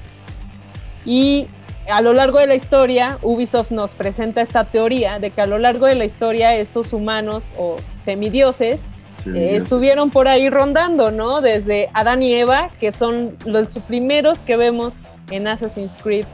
Y 1.04 1.48
a 1.88 2.00
lo 2.00 2.12
largo 2.12 2.38
de 2.38 2.46
la 2.46 2.54
historia, 2.54 3.18
Ubisoft 3.22 3.72
nos 3.72 3.94
presenta 3.94 4.40
esta 4.40 4.64
teoría 4.64 5.18
de 5.18 5.30
que 5.30 5.40
a 5.40 5.46
lo 5.46 5.58
largo 5.58 5.86
de 5.86 5.94
la 5.94 6.04
historia 6.04 6.54
estos 6.54 6.92
humanos 6.92 7.52
o 7.58 7.76
semidioses 7.98 8.84
eh, 9.26 9.56
estuvieron 9.56 10.10
por 10.10 10.28
ahí 10.28 10.50
rondando, 10.50 11.10
¿no? 11.10 11.40
Desde 11.40 11.88
Adán 11.94 12.22
y 12.22 12.34
Eva, 12.34 12.70
que 12.80 12.92
son 12.92 13.36
los 13.44 13.78
primeros 13.86 14.42
que 14.42 14.56
vemos 14.56 14.94
en 15.30 15.46
Assassin's 15.46 15.96
Creed 16.02 16.26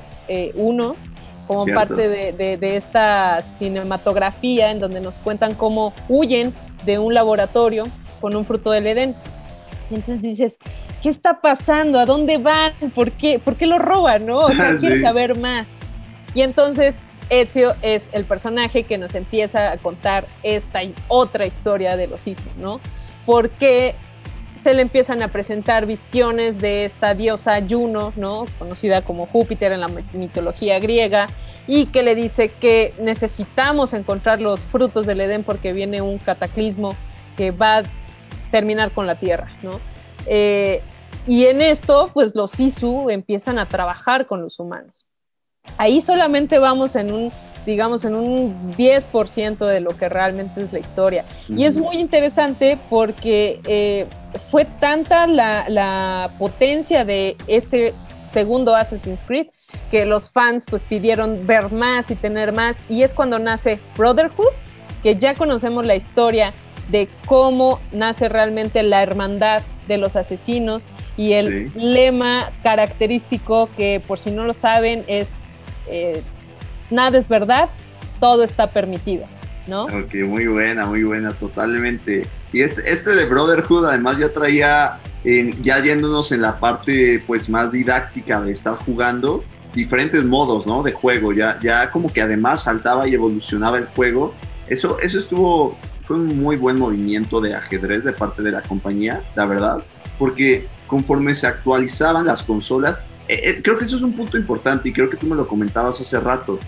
1, 0.54 0.92
eh, 0.92 0.96
como 1.46 1.66
parte 1.74 2.08
de, 2.08 2.56
de, 2.58 2.76
esta 2.76 3.40
cinematografía 3.40 4.70
en 4.70 4.80
donde 4.80 5.00
nos 5.00 5.16
cuentan 5.18 5.54
cómo 5.54 5.94
huyen 6.08 6.52
de 6.84 6.98
un 6.98 7.14
laboratorio 7.14 7.84
con 8.20 8.36
un 8.36 8.44
fruto 8.44 8.70
del 8.70 8.86
Edén. 8.86 9.14
Y 9.90 9.94
entonces 9.94 10.20
dices, 10.20 10.58
¿qué 11.02 11.08
está 11.08 11.40
pasando? 11.40 11.98
¿A 11.98 12.04
dónde 12.04 12.36
van? 12.36 12.72
¿Por 12.94 13.12
qué, 13.12 13.38
¿Por 13.38 13.56
qué 13.56 13.66
lo 13.66 13.78
roban? 13.78 14.26
¿no? 14.26 14.38
O 14.38 14.52
sea, 14.52 14.76
quiero 14.80 15.00
saber 15.00 15.38
más. 15.38 15.78
Y 16.34 16.42
entonces 16.42 17.04
Ezio 17.30 17.74
es 17.82 18.10
el 18.12 18.24
personaje 18.24 18.84
que 18.84 18.98
nos 18.98 19.14
empieza 19.14 19.72
a 19.72 19.76
contar 19.78 20.26
esta 20.42 20.82
y 20.82 20.94
otra 21.08 21.46
historia 21.46 21.96
de 21.96 22.06
los 22.06 22.26
Isu, 22.26 22.48
¿no? 22.58 22.80
Porque 23.26 23.94
se 24.54 24.74
le 24.74 24.82
empiezan 24.82 25.22
a 25.22 25.28
presentar 25.28 25.86
visiones 25.86 26.58
de 26.58 26.84
esta 26.84 27.14
diosa 27.14 27.60
Juno, 27.68 28.12
¿no? 28.16 28.44
Conocida 28.58 29.02
como 29.02 29.26
Júpiter 29.26 29.72
en 29.72 29.80
la 29.80 29.88
mitología 30.12 30.80
griega, 30.80 31.28
y 31.68 31.86
que 31.86 32.02
le 32.02 32.14
dice 32.14 32.48
que 32.48 32.94
necesitamos 32.98 33.92
encontrar 33.92 34.40
los 34.40 34.64
frutos 34.64 35.06
del 35.06 35.20
Edén 35.20 35.44
porque 35.44 35.72
viene 35.72 36.00
un 36.00 36.18
cataclismo 36.18 36.96
que 37.36 37.50
va 37.50 37.78
a 37.78 37.82
terminar 38.50 38.90
con 38.90 39.06
la 39.06 39.16
Tierra, 39.16 39.48
¿no? 39.62 39.78
Eh, 40.26 40.82
y 41.26 41.44
en 41.44 41.60
esto, 41.60 42.10
pues 42.14 42.34
los 42.34 42.58
ISU 42.58 43.10
empiezan 43.10 43.58
a 43.58 43.66
trabajar 43.66 44.26
con 44.26 44.40
los 44.40 44.58
humanos. 44.58 45.07
Ahí 45.78 46.00
solamente 46.00 46.58
vamos 46.58 46.96
en 46.96 47.12
un, 47.12 47.32
digamos, 47.64 48.04
en 48.04 48.16
un 48.16 48.74
10% 48.76 49.64
de 49.64 49.80
lo 49.80 49.96
que 49.96 50.08
realmente 50.08 50.60
es 50.60 50.72
la 50.72 50.80
historia. 50.80 51.24
Y 51.48 51.64
es 51.64 51.76
muy 51.76 51.98
interesante 51.98 52.76
porque 52.90 53.60
eh, 53.66 54.06
fue 54.50 54.64
tanta 54.64 55.28
la, 55.28 56.30
potencia 56.36 57.04
de 57.04 57.36
ese 57.46 57.94
segundo 58.22 58.74
Assassin's 58.74 59.22
Creed 59.22 59.46
que 59.90 60.04
los 60.04 60.30
fans 60.30 60.66
pues 60.68 60.84
pidieron 60.84 61.46
ver 61.46 61.70
más 61.70 62.10
y 62.10 62.16
tener 62.16 62.52
más. 62.52 62.82
Y 62.88 63.04
es 63.04 63.14
cuando 63.14 63.38
nace 63.38 63.78
Brotherhood, 63.96 64.52
que 65.04 65.14
ya 65.14 65.34
conocemos 65.34 65.86
la 65.86 65.94
historia 65.94 66.52
de 66.90 67.08
cómo 67.26 67.78
nace 67.92 68.28
realmente 68.28 68.82
la 68.82 69.00
hermandad 69.00 69.62
de 69.86 69.98
los 69.98 70.16
asesinos 70.16 70.88
y 71.16 71.34
el 71.34 71.70
lema 71.74 72.50
característico 72.64 73.68
que 73.76 74.02
por 74.06 74.18
si 74.18 74.30
no 74.32 74.44
lo 74.44 74.54
saben 74.54 75.04
es 75.06 75.40
eh, 75.90 76.22
nada 76.90 77.18
es 77.18 77.28
verdad, 77.28 77.68
todo 78.20 78.42
está 78.44 78.70
permitido, 78.70 79.26
¿no? 79.66 79.84
Ok, 79.84 80.14
muy 80.24 80.46
buena, 80.46 80.86
muy 80.86 81.02
buena, 81.02 81.32
totalmente. 81.32 82.26
Y 82.52 82.62
este, 82.62 82.90
este 82.90 83.14
de 83.14 83.26
Brotherhood 83.26 83.86
además 83.86 84.18
ya 84.18 84.32
traía, 84.32 84.98
ya 85.62 85.82
yéndonos 85.82 86.32
en 86.32 86.42
la 86.42 86.58
parte 86.58 87.22
pues 87.26 87.48
más 87.48 87.72
didáctica 87.72 88.40
de 88.40 88.52
estar 88.52 88.74
jugando, 88.76 89.44
diferentes 89.74 90.24
modos, 90.24 90.66
¿no? 90.66 90.82
De 90.82 90.92
juego, 90.92 91.32
ya, 91.32 91.58
ya 91.60 91.90
como 91.90 92.12
que 92.12 92.22
además 92.22 92.64
saltaba 92.64 93.06
y 93.06 93.14
evolucionaba 93.14 93.78
el 93.78 93.86
juego. 93.86 94.34
Eso, 94.66 94.98
eso 95.00 95.18
estuvo, 95.18 95.76
fue 96.04 96.16
un 96.16 96.40
muy 96.40 96.56
buen 96.56 96.78
movimiento 96.78 97.40
de 97.40 97.54
ajedrez 97.54 98.04
de 98.04 98.12
parte 98.12 98.42
de 98.42 98.50
la 98.50 98.62
compañía, 98.62 99.22
la 99.34 99.46
verdad, 99.46 99.82
porque 100.18 100.66
conforme 100.86 101.34
se 101.34 101.46
actualizaban 101.46 102.26
las 102.26 102.42
consolas, 102.42 103.00
eh, 103.28 103.40
eh, 103.50 103.60
creo 103.62 103.78
que 103.78 103.84
eso 103.84 103.96
es 103.96 104.02
un 104.02 104.12
punto 104.12 104.36
importante 104.36 104.88
y 104.88 104.92
creo 104.92 105.08
que 105.08 105.16
tú 105.16 105.26
me 105.26 105.36
lo 105.36 105.46
comentabas 105.46 106.00
hace 106.00 106.18
rato, 106.18 106.58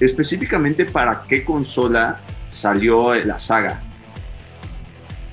específicamente 0.00 0.84
para 0.84 1.22
qué 1.28 1.44
consola 1.44 2.20
salió 2.48 3.14
la 3.14 3.38
saga. 3.38 3.82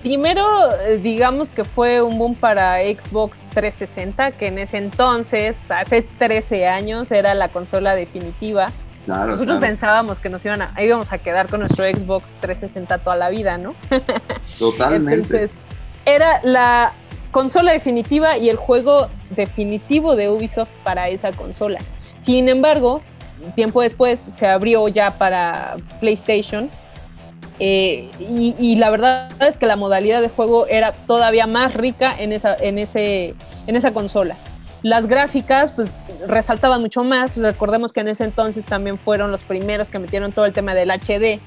Primero, 0.01 0.45
eh, 0.81 0.97
digamos 0.97 1.51
que 1.51 1.63
fue 1.63 2.01
un 2.01 2.17
boom 2.17 2.35
para 2.35 2.81
Xbox 2.81 3.45
360, 3.53 4.31
que 4.31 4.47
en 4.47 4.57
ese 4.57 4.77
entonces, 4.77 5.69
hace 5.69 6.01
13 6.17 6.67
años, 6.67 7.11
era 7.11 7.35
la 7.35 7.49
consola 7.49 7.93
definitiva 7.93 8.71
nosotros 9.07 9.59
pensábamos 9.59 10.19
que 10.19 10.29
nos 10.29 10.43
iban 10.45 10.61
a, 10.61 10.73
íbamos 10.79 11.11
a 11.11 11.17
quedar 11.17 11.47
con 11.47 11.61
nuestro 11.61 11.85
Xbox 11.85 12.33
360 12.39 12.99
toda 12.99 13.15
la 13.15 13.29
vida, 13.29 13.57
¿no? 13.57 13.73
Totalmente. 14.59 15.13
Entonces, 15.15 15.57
era 16.05 16.39
la 16.43 16.93
consola 17.31 17.71
definitiva 17.71 18.37
y 18.37 18.49
el 18.49 18.57
juego 18.57 19.07
definitivo 19.31 20.15
de 20.15 20.29
Ubisoft 20.29 20.69
para 20.83 21.09
esa 21.09 21.31
consola. 21.31 21.79
Sin 22.21 22.49
embargo, 22.49 23.01
tiempo 23.55 23.81
después 23.81 24.19
se 24.19 24.47
abrió 24.47 24.87
ya 24.87 25.11
para 25.17 25.77
PlayStation 25.99 26.69
eh, 27.59 28.09
y, 28.19 28.75
la 28.77 28.89
verdad 28.89 29.29
es 29.47 29.57
que 29.57 29.67
la 29.67 29.75
modalidad 29.75 30.21
de 30.21 30.29
juego 30.29 30.65
era 30.67 30.93
todavía 30.93 31.45
más 31.45 31.75
rica 31.75 32.11
en 32.17 32.33
esa, 32.33 32.55
en 32.55 32.79
en 32.79 33.75
esa 33.75 33.93
consola. 33.93 34.35
Las 34.81 35.05
gráficas, 35.05 35.71
pues, 35.71 35.95
resaltaban 36.27 36.81
mucho 36.81 37.03
más. 37.03 37.37
Recordemos 37.37 37.93
que 37.93 37.99
en 37.99 38.07
ese 38.07 38.23
entonces 38.23 38.65
también 38.65 38.97
fueron 38.97 39.31
los 39.31 39.43
primeros 39.43 39.91
que 39.91 39.99
metieron 39.99 40.31
todo 40.31 40.45
el 40.45 40.53
tema 40.53 40.73
del 40.73 40.89
HD 40.89 41.39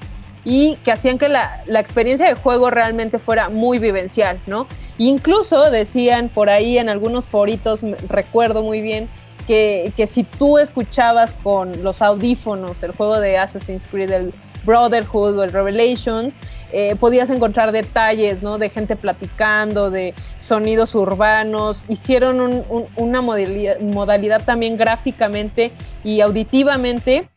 y 0.45 0.77
que 0.85 0.93
hacían 0.93 1.19
que 1.19 1.29
la, 1.29 1.63
experiencia 1.69 2.29
de 2.29 2.35
juego 2.35 2.71
realmente 2.71 3.19
fuera 3.19 3.49
muy 3.49 3.79
vivencial, 3.79 4.39
¿no? 4.47 4.67
Incluso 4.99 5.71
decían 5.71 6.29
por 6.29 6.51
ahí 6.51 6.79
en 6.79 6.89
algunos 6.89 7.29
foritos, 7.29 7.83
recuerdo 8.09 8.63
muy 8.63 8.81
bien, 8.81 9.09
que, 9.47 9.93
que 9.97 10.07
si 10.07 10.25
tú 10.25 10.59
escuchabas 10.59 11.33
con 11.43 11.83
los 11.83 12.01
audífonos 12.01 12.83
el 12.83 12.93
juego 12.93 13.21
de 13.21 13.37
Assassin's 13.39 13.87
Creed, 13.87 14.11
el, 14.11 14.35
Brotherhood 14.65 15.39
o 15.39 15.45
el 15.45 15.53
Revelations, 15.53 16.39
eh, 16.73 16.97
podías 16.99 17.31
encontrar 17.31 17.73
detalles, 17.73 18.43
¿no? 18.43 18.59
De 18.59 18.71
gente 18.71 18.97
platicando, 18.97 19.91
de 19.91 20.15
sonidos 20.41 20.95
urbanos. 20.95 21.85
Hicieron 21.89 22.65
una 22.97 23.21
modalidad, 23.21 24.45
también 24.45 24.77
gráficamente 24.77 25.73
y 26.03 26.21
auditivamente 26.21 27.29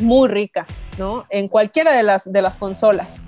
muy 0.00 0.28
rica, 0.28 0.66
¿no? 0.98 1.24
En 1.30 1.48
cualquiera 1.48 1.92
de 1.96 2.02
las, 2.02 2.30
de 2.30 2.42
las 2.42 2.56
consolas. 2.56 3.20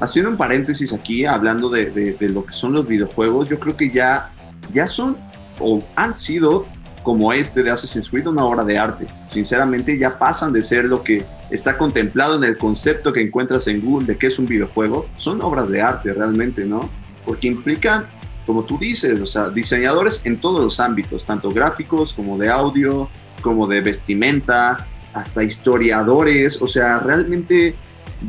Haciendo 0.00 0.30
un 0.30 0.36
paréntesis 0.36 0.92
aquí, 0.92 1.26
hablando 1.26 1.68
de, 1.68 1.90
de, 1.90 2.28
lo 2.28 2.44
que 2.44 2.52
son 2.52 2.72
los 2.72 2.86
videojuegos, 2.86 3.48
yo 3.48 3.58
creo 3.60 3.76
que 3.76 3.90
ya, 3.90 4.30
ya 4.72 4.86
son 4.86 5.16
o 5.58 5.82
han 5.94 6.14
sido 6.14 6.66
como 7.02 7.32
este 7.32 7.62
de 7.62 7.70
Assassin's 7.70 8.10
Creed 8.10 8.26
una 8.26 8.44
obra 8.44 8.64
de 8.64 8.78
arte. 8.78 9.06
Sinceramente 9.24 9.98
ya 9.98 10.18
pasan 10.18 10.52
de 10.52 10.62
ser 10.62 10.84
lo 10.84 11.02
que 11.02 11.24
está 11.50 11.78
contemplado 11.78 12.36
en 12.36 12.44
el 12.44 12.56
concepto 12.56 13.12
que 13.12 13.20
encuentras 13.20 13.66
en 13.66 13.80
Google 13.80 14.06
de 14.06 14.16
qué 14.16 14.28
es 14.28 14.38
un 14.38 14.46
videojuego. 14.46 15.06
Son 15.16 15.40
obras 15.42 15.68
de 15.68 15.82
arte 15.82 16.12
realmente, 16.12 16.64
¿no? 16.64 16.88
Porque 17.24 17.48
implican, 17.48 18.06
como 18.46 18.64
tú 18.64 18.78
dices, 18.78 19.20
o 19.20 19.26
sea, 19.26 19.48
diseñadores 19.48 20.22
en 20.24 20.40
todos 20.40 20.60
los 20.60 20.80
ámbitos, 20.80 21.24
tanto 21.24 21.50
gráficos 21.50 22.12
como 22.12 22.38
de 22.38 22.50
audio, 22.50 23.08
como 23.40 23.66
de 23.66 23.80
vestimenta, 23.80 24.86
hasta 25.12 25.42
historiadores, 25.42 26.60
o 26.62 26.66
sea, 26.66 26.98
realmente 26.98 27.74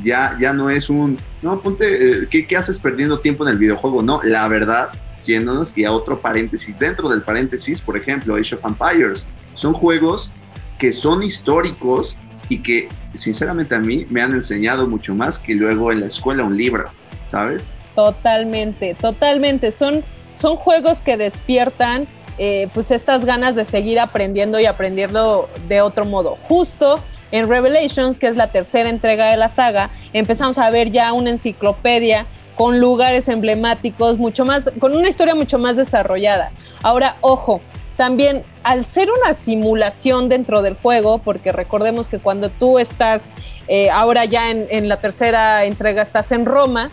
ya, 0.04 0.38
ya 0.40 0.54
no 0.54 0.70
es 0.70 0.90
un, 0.90 1.18
no, 1.42 1.60
ponte, 1.60 2.24
eh, 2.24 2.28
¿qué, 2.30 2.46
¿qué 2.46 2.58
haces 2.58 2.80
perdiendo 2.80 3.20
tiempo 3.20 3.46
en 3.46 3.54
el 3.54 3.58
videojuego? 3.58 4.02
No, 4.02 4.22
la 4.24 4.48
verdad, 4.48 4.90
yéndonos 5.26 5.78
y 5.78 5.86
a 5.86 5.92
otro 5.92 6.20
paréntesis. 6.20 6.78
Dentro 6.78 7.10
del 7.10 7.22
paréntesis, 7.22 7.82
por 7.82 7.98
ejemplo, 7.98 8.36
Age 8.36 8.56
of 8.56 8.66
Empires. 8.66 9.28
Son 9.54 9.74
juegos 9.74 10.32
que 10.78 10.92
son 10.92 11.24
históricos 11.24 12.18
y 12.50 12.60
que 12.60 12.90
sinceramente 13.14 13.76
a 13.76 13.80
mí 13.80 14.06
me 14.10 14.22
han 14.22 14.32
enseñado 14.32 14.88
mucho 14.88 15.14
más 15.14 15.40
que 15.40 15.54
luego 15.54 15.92
en 15.92 16.02
la 16.02 16.08
escuela 16.08 16.44
un 16.44 16.58
libro, 16.58 16.90
¿sabes? 17.26 17.64
Totalmente, 17.96 18.96
totalmente. 19.00 19.72
Son, 19.72 20.04
son 20.36 20.56
juegos 20.56 21.02
que 21.02 21.18
despiertan 21.18 22.08
eh, 22.44 22.70
pues 22.74 22.90
estas 22.90 23.24
ganas 23.24 23.54
de 23.54 23.66
seguir 23.66 24.00
aprendiendo 24.00 24.60
y 24.60 24.66
aprendiendo 24.66 25.48
de 25.68 25.82
otro 25.82 26.06
modo. 26.06 26.40
Justo 26.48 27.00
en 27.32 27.48
Revelations, 27.48 28.18
que 28.18 28.26
es 28.26 28.36
la 28.36 28.48
tercera 28.48 28.90
entrega 28.90 29.28
de 29.28 29.38
la 29.38 29.48
saga, 29.48 29.92
empezamos 30.12 30.58
a 30.58 30.72
ver 30.72 30.90
ya 30.90 31.14
una 31.14 31.30
enciclopedia 31.30 32.26
con 32.56 32.80
lugares 32.80 33.28
emblemáticos, 33.28 34.18
mucho 34.18 34.44
más, 34.44 34.72
con 34.80 34.98
una 34.98 35.08
historia 35.08 35.36
mucho 35.36 35.60
más 35.60 35.78
desarrollada. 35.78 36.52
Ahora, 36.82 37.16
ojo, 37.22 37.62
también 37.96 38.42
al 38.64 38.86
ser 38.86 39.10
una 39.12 39.36
simulación 39.36 40.28
dentro 40.28 40.64
del 40.64 40.74
juego, 40.74 41.20
porque 41.20 41.52
recordemos 41.52 42.10
que 42.10 42.18
cuando 42.18 42.50
tú 42.50 42.80
estás, 42.80 43.32
eh, 43.68 43.92
ahora 43.92 44.26
ya 44.26 44.50
en, 44.50 44.90
la 44.90 45.00
tercera 45.00 45.66
entrega 45.66 46.02
estás 46.02 46.32
en 46.32 46.48
Roma, 46.48 46.90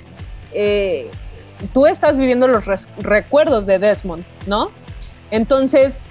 eh, 0.52 1.10
tú 1.72 1.86
estás 1.86 2.18
viviendo 2.18 2.46
los 2.48 2.66
recuerdos 2.98 3.64
de 3.64 3.78
Desmond, 3.78 4.26
¿no? 4.46 4.72
Entonces, 5.30 6.02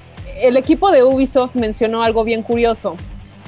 el 0.42 0.58
equipo 0.58 0.92
de 0.92 1.04
Ubisoft 1.04 1.56
mencionó 1.56 2.04
algo 2.04 2.24
bien 2.24 2.44
curioso. 2.44 2.96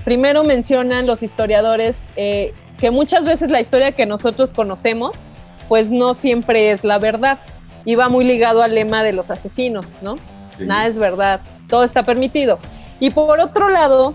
Primero 0.04 0.44
mencionan 0.44 1.06
los 1.06 1.24
historiadores 1.24 2.06
eh, 2.16 2.54
que 2.78 2.92
muchas 2.92 3.26
veces 3.26 3.52
la 3.52 3.60
historia 3.60 3.92
que 3.92 4.06
nosotros 4.06 4.52
conocemos, 4.52 5.24
pues 5.68 5.90
no 5.90 6.14
siempre 6.14 6.72
es 6.72 6.84
la 6.84 6.98
verdad. 6.98 7.38
Y 7.86 7.96
va 7.96 8.10
muy 8.10 8.26
ligado 8.26 8.62
al 8.62 8.76
lema 8.76 9.04
de 9.04 9.14
los 9.14 9.30
asesinos, 9.30 9.96
¿no? 10.02 10.16
Nada 10.60 10.88
es 10.88 10.98
verdad, 10.98 11.40
todo 11.70 11.84
está 11.84 12.04
permitido. 12.04 12.60
Y 13.00 13.12
por 13.12 13.40
otro 13.40 13.70
lado, 13.70 14.14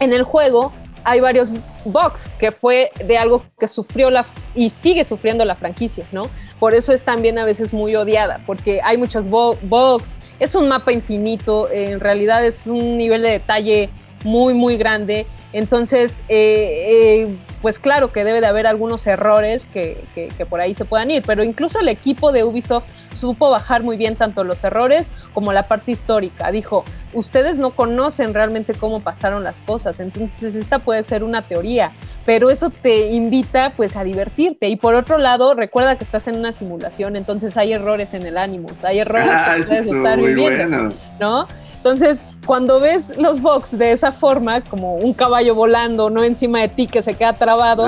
en 0.00 0.12
el 0.12 0.22
juego 0.22 0.72
hay 1.04 1.20
varios 1.20 1.50
bugs, 1.84 2.28
que 2.38 2.50
fue 2.52 2.90
de 3.04 3.18
algo 3.18 3.44
que 3.60 3.68
sufrió 3.68 4.10
la 4.10 4.24
y 4.54 4.70
sigue 4.70 5.04
sufriendo 5.04 5.44
la 5.44 5.54
franquicia, 5.54 6.06
¿no? 6.12 6.24
Por 6.58 6.74
eso 6.74 6.92
es 6.92 7.02
también 7.02 7.38
a 7.38 7.44
veces 7.44 7.72
muy 7.72 7.94
odiada, 7.96 8.40
porque 8.46 8.80
hay 8.82 8.96
muchos 8.96 9.28
bugs, 9.28 10.16
es 10.40 10.54
un 10.54 10.68
mapa 10.68 10.92
infinito, 10.92 11.70
en 11.70 12.00
realidad 12.00 12.44
es 12.46 12.66
un 12.66 12.96
nivel 12.96 13.22
de 13.22 13.30
detalle 13.30 13.90
muy, 14.26 14.52
muy 14.52 14.76
grande. 14.76 15.26
Entonces, 15.52 16.20
eh, 16.28 17.24
eh, 17.24 17.36
pues 17.62 17.78
claro 17.78 18.12
que 18.12 18.24
debe 18.24 18.40
de 18.40 18.46
haber 18.46 18.66
algunos 18.66 19.06
errores 19.06 19.66
que, 19.66 20.04
por 20.50 20.60
ahí 20.60 20.74
se 20.74 20.84
puedan 20.84 21.10
ir, 21.10 21.22
pero 21.26 21.42
incluso 21.42 21.80
el 21.80 21.88
equipo 21.88 22.30
de 22.32 22.44
Ubisoft 22.44 22.84
supo 23.14 23.48
bajar 23.50 23.82
muy 23.82 23.96
bien 23.96 24.16
tanto 24.16 24.44
los 24.44 24.62
errores 24.64 25.08
como 25.32 25.52
la 25.52 25.66
parte 25.66 25.92
histórica. 25.92 26.50
Dijo, 26.50 26.84
ustedes 27.14 27.58
no 27.58 27.70
conocen 27.70 28.34
realmente 28.34 28.74
cómo 28.74 29.00
pasaron 29.00 29.42
las 29.42 29.60
cosas, 29.60 30.00
entonces 30.00 30.54
esta 30.54 30.80
puede 30.80 31.02
ser 31.02 31.24
una 31.24 31.42
teoría, 31.42 31.92
pero 32.26 32.50
eso 32.50 32.70
te 32.70 33.12
invita 33.12 33.72
pues 33.76 33.96
a 33.96 34.04
divertirte. 34.04 34.68
Y 34.68 34.76
por 34.76 34.94
otro 34.94 35.16
lado, 35.16 35.54
recuerda 35.54 35.96
que 35.96 36.04
estás 36.04 36.28
en 36.28 36.36
una 36.36 36.52
simulación, 36.52 37.16
entonces 37.16 37.56
hay 37.56 37.72
errores 37.72 38.12
en 38.12 38.26
el 38.26 38.36
ánimo, 38.36 38.68
hay 38.82 38.98
errores 38.98 39.30
ah, 39.30 39.54
que 39.56 39.62
puedes 39.62 39.86
estar 39.86 40.18
viviendo, 40.18 40.94
¿no? 41.18 41.48
Entonces, 41.86 42.20
cuando 42.44 42.80
ves 42.80 43.16
los 43.16 43.40
box 43.40 43.78
de 43.78 43.92
esa 43.92 44.10
forma, 44.10 44.60
como 44.60 44.96
un 44.96 45.14
caballo 45.14 45.54
volando, 45.54 46.10
no 46.10 46.24
encima 46.24 46.58
de 46.58 46.68
ti 46.68 46.88
que 46.88 47.00
se 47.00 47.14
queda 47.14 47.34
trabado, 47.34 47.86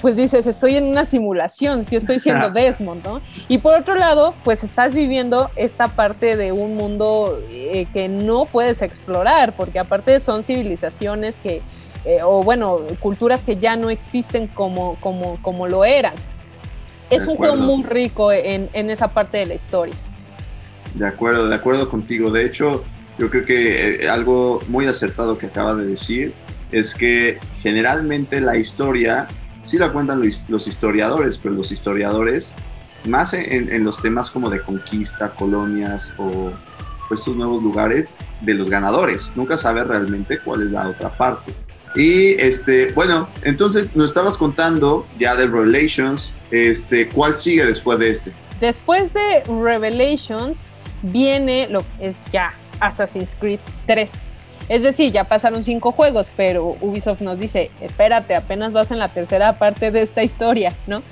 pues 0.00 0.14
dices, 0.14 0.46
estoy 0.46 0.76
en 0.76 0.84
una 0.84 1.04
simulación, 1.04 1.84
si 1.84 1.96
estoy 1.96 2.20
siendo 2.20 2.50
Desmond, 2.54 3.04
¿no? 3.04 3.20
Y 3.48 3.58
por 3.58 3.74
otro 3.74 3.96
lado, 3.96 4.32
pues 4.44 4.62
estás 4.62 4.94
viviendo 4.94 5.50
esta 5.56 5.88
parte 5.88 6.36
de 6.36 6.52
un 6.52 6.76
mundo 6.76 7.36
eh, 7.50 7.88
que 7.92 8.08
no 8.08 8.44
puedes 8.44 8.80
explorar, 8.80 9.54
porque 9.56 9.80
aparte 9.80 10.20
son 10.20 10.44
civilizaciones 10.44 11.38
que, 11.38 11.62
eh, 12.04 12.20
o 12.22 12.44
bueno, 12.44 12.78
culturas 13.00 13.42
que 13.42 13.56
ya 13.56 13.74
no 13.74 13.90
existen 13.90 14.46
como, 14.46 14.94
como, 15.00 15.36
como 15.42 15.66
lo 15.66 15.84
eran. 15.84 16.14
Es 17.10 17.26
un 17.26 17.34
juego 17.34 17.56
muy 17.56 17.82
rico 17.82 18.30
en, 18.30 18.70
en 18.72 18.88
esa 18.88 19.08
parte 19.08 19.38
de 19.38 19.46
la 19.46 19.54
historia. 19.54 19.96
De 20.94 21.08
acuerdo, 21.08 21.48
de 21.48 21.56
acuerdo 21.56 21.88
contigo. 21.88 22.30
De 22.30 22.46
hecho, 22.46 22.84
yo 23.20 23.28
creo 23.28 23.44
que 23.44 24.04
eh, 24.04 24.08
algo 24.08 24.60
muy 24.68 24.86
acertado 24.86 25.36
que 25.36 25.46
acaba 25.46 25.74
de 25.74 25.84
decir 25.84 26.32
es 26.72 26.94
que 26.94 27.38
generalmente 27.62 28.40
la 28.40 28.56
historia 28.56 29.28
sí 29.62 29.76
la 29.76 29.92
cuentan 29.92 30.22
los, 30.48 30.66
historiadores, 30.66 31.36
pero 31.36 31.54
los 31.54 31.70
historiadores, 31.70 32.54
más 33.06 33.34
en, 33.34 33.84
los 33.84 34.00
temas 34.00 34.30
como 34.30 34.48
de 34.48 34.62
conquista, 34.62 35.30
colonias 35.30 36.14
o 36.16 36.50
estos 37.10 37.36
nuevos 37.36 37.62
lugares 37.62 38.14
de 38.40 38.54
los 38.54 38.70
ganadores. 38.70 39.30
Nunca 39.34 39.58
sabe 39.58 39.84
realmente 39.84 40.38
cuál 40.38 40.62
es 40.62 40.70
la 40.70 40.88
otra 40.88 41.10
parte. 41.10 41.52
Y 41.96 42.40
este, 42.40 42.92
bueno, 42.92 43.28
entonces 43.42 43.94
nos 43.96 44.10
estabas 44.10 44.38
contando 44.38 45.06
ya 45.18 45.34
de 45.34 45.46
Revelations, 45.46 46.32
este, 46.52 47.08
¿cuál 47.08 47.34
sigue 47.34 47.66
después 47.66 47.98
de 47.98 48.10
este? 48.10 48.32
Después 48.60 49.12
de 49.12 49.42
Revelations 49.62 50.68
viene 51.02 51.68
lo 51.68 51.80
que 51.80 52.06
es 52.06 52.22
ya 52.32 52.54
Assassin's 52.80 53.36
Creed 53.38 53.60
3. 53.86 54.34
Es 54.68 54.82
decir, 54.82 55.12
ya 55.12 55.24
pasaron 55.24 55.64
cinco 55.64 55.92
juegos, 55.92 56.30
pero 56.36 56.76
Ubisoft 56.80 57.20
nos 57.20 57.38
dice, 57.38 57.70
espérate, 57.80 58.36
apenas 58.36 58.72
vas 58.72 58.90
en 58.90 58.98
la 58.98 59.08
tercera 59.08 59.58
parte 59.58 59.90
de 59.90 60.02
esta 60.02 60.22
historia, 60.22 60.74
¿no? 60.86 61.02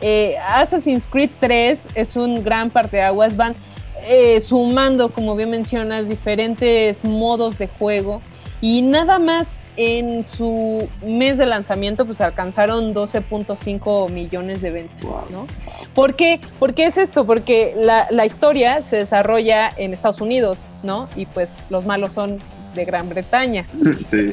Eh, 0.00 0.36
Assassin's 0.38 1.06
Creed 1.06 1.30
3 1.40 1.88
es 1.94 2.16
un 2.16 2.44
gran 2.44 2.70
parte 2.70 2.98
de 2.98 3.02
aguas, 3.02 3.36
van 3.36 3.56
eh, 4.02 4.40
sumando, 4.40 5.08
como 5.08 5.34
bien 5.36 5.50
mencionas, 5.50 6.08
diferentes 6.08 7.04
modos 7.04 7.58
de 7.58 7.66
juego 7.66 8.20
y 8.60 8.82
nada 8.82 9.18
más 9.18 9.60
en 9.78 10.24
su 10.24 10.88
mes 11.06 11.38
de 11.38 11.46
lanzamiento 11.46 12.04
pues 12.04 12.20
alcanzaron 12.20 12.92
12.5 12.92 14.10
millones 14.10 14.60
de 14.60 14.72
ventas, 14.72 15.08
¿no? 15.30 15.46
¿Por 15.94 16.14
qué? 16.14 16.40
¿Por 16.58 16.74
qué 16.74 16.86
es 16.86 16.98
esto? 16.98 17.24
Porque 17.24 17.74
la, 17.76 18.08
la, 18.10 18.26
historia 18.26 18.82
se 18.82 18.96
desarrolla 18.96 19.70
en 19.76 19.94
Estados 19.94 20.20
Unidos, 20.20 20.66
¿no? 20.82 21.08
Y 21.14 21.26
pues 21.26 21.58
los 21.70 21.86
malos 21.86 22.12
son 22.12 22.38
de 22.74 22.84
Gran 22.84 23.08
Bretaña. 23.08 23.64
Sí. 24.06 24.30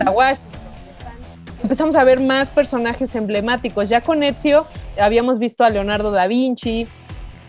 Empezamos 1.61 1.95
a 1.95 2.03
ver 2.03 2.19
más 2.19 2.49
personajes 2.49 3.15
emblemáticos. 3.15 3.89
Ya 3.89 4.01
con 4.01 4.23
Ezio 4.23 4.67
habíamos 4.99 5.39
visto 5.39 5.63
a 5.63 5.69
Leonardo 5.69 6.11
da 6.11 6.27
Vinci, 6.27 6.87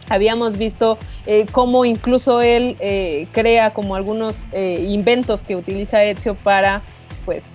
habíamos 0.09 0.57
visto 0.59 0.99
eh, 1.27 1.47
cómo 1.51 1.85
incluso 1.85 2.41
él 2.41 2.77
eh, 2.81 3.27
crea 3.33 3.73
como 3.73 3.97
algunos 3.97 4.47
eh, 4.53 4.87
inventos 4.89 5.45
que 5.45 5.57
utiliza 5.57 6.03
Ezio 6.05 6.35
para 6.35 6.83
pues 7.27 7.53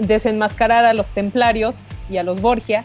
desenmascarar 0.00 0.86
a 0.86 0.94
los 0.94 1.10
templarios 1.10 1.84
y 2.08 2.16
a 2.16 2.22
los 2.22 2.40
Borgia. 2.40 2.82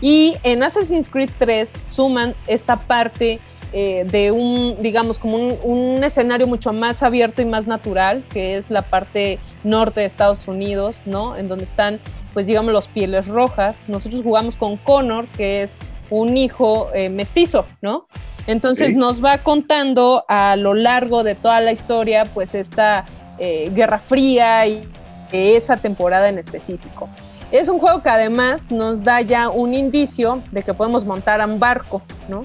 Y 0.00 0.36
en 0.42 0.62
Assassin's 0.62 1.10
Creed 1.10 1.30
3 1.38 1.72
suman 1.84 2.34
esta 2.46 2.76
parte 2.76 3.40
de 3.72 4.30
un, 4.30 4.80
digamos, 4.82 5.18
como 5.18 5.36
un, 5.36 5.58
un, 5.64 6.04
escenario 6.04 6.46
mucho 6.46 6.72
más 6.72 7.02
abierto 7.02 7.42
y 7.42 7.44
más 7.44 7.66
natural, 7.66 8.22
que 8.32 8.56
es 8.56 8.70
la 8.70 8.82
parte 8.82 9.40
norte 9.64 10.00
de 10.00 10.06
Estados 10.06 10.46
Unidos, 10.46 11.02
¿no? 11.06 11.36
En 11.36 11.48
donde 11.48 11.64
están, 11.64 11.98
pues 12.34 12.46
digamos, 12.46 12.72
los 12.72 12.86
pieles 12.86 13.26
rojas. 13.26 13.82
Nosotros 13.88 14.22
jugamos 14.22 14.54
con 14.54 14.76
Connor, 14.76 15.26
que 15.36 15.62
es 15.62 15.78
un 16.10 16.36
hijo 16.36 16.90
eh, 16.94 17.08
mestizo, 17.08 17.66
¿no? 17.82 18.06
Entonces 18.46 18.94
nos 18.94 19.24
va 19.24 19.38
contando 19.38 20.24
a 20.28 20.56
lo 20.56 20.74
largo 20.74 21.24
de 21.24 21.34
toda 21.34 21.60
la 21.60 21.72
historia, 21.72 22.26
pues 22.26 22.54
esta 22.54 23.06
eh, 23.38 23.70
Guerra 23.74 23.98
Fría 23.98 24.66
y 24.66 24.86
esa 25.32 25.76
temporada 25.76 26.28
en 26.28 26.38
específico. 26.38 27.08
Es 27.52 27.68
un 27.68 27.78
juego 27.78 28.02
que 28.02 28.08
además 28.08 28.70
nos 28.70 29.04
da 29.04 29.20
ya 29.20 29.48
un 29.48 29.74
indicio 29.74 30.42
de 30.50 30.62
que 30.62 30.74
podemos 30.74 31.04
montar 31.04 31.40
a 31.40 31.46
un 31.46 31.60
barco, 31.60 32.02
¿no? 32.28 32.42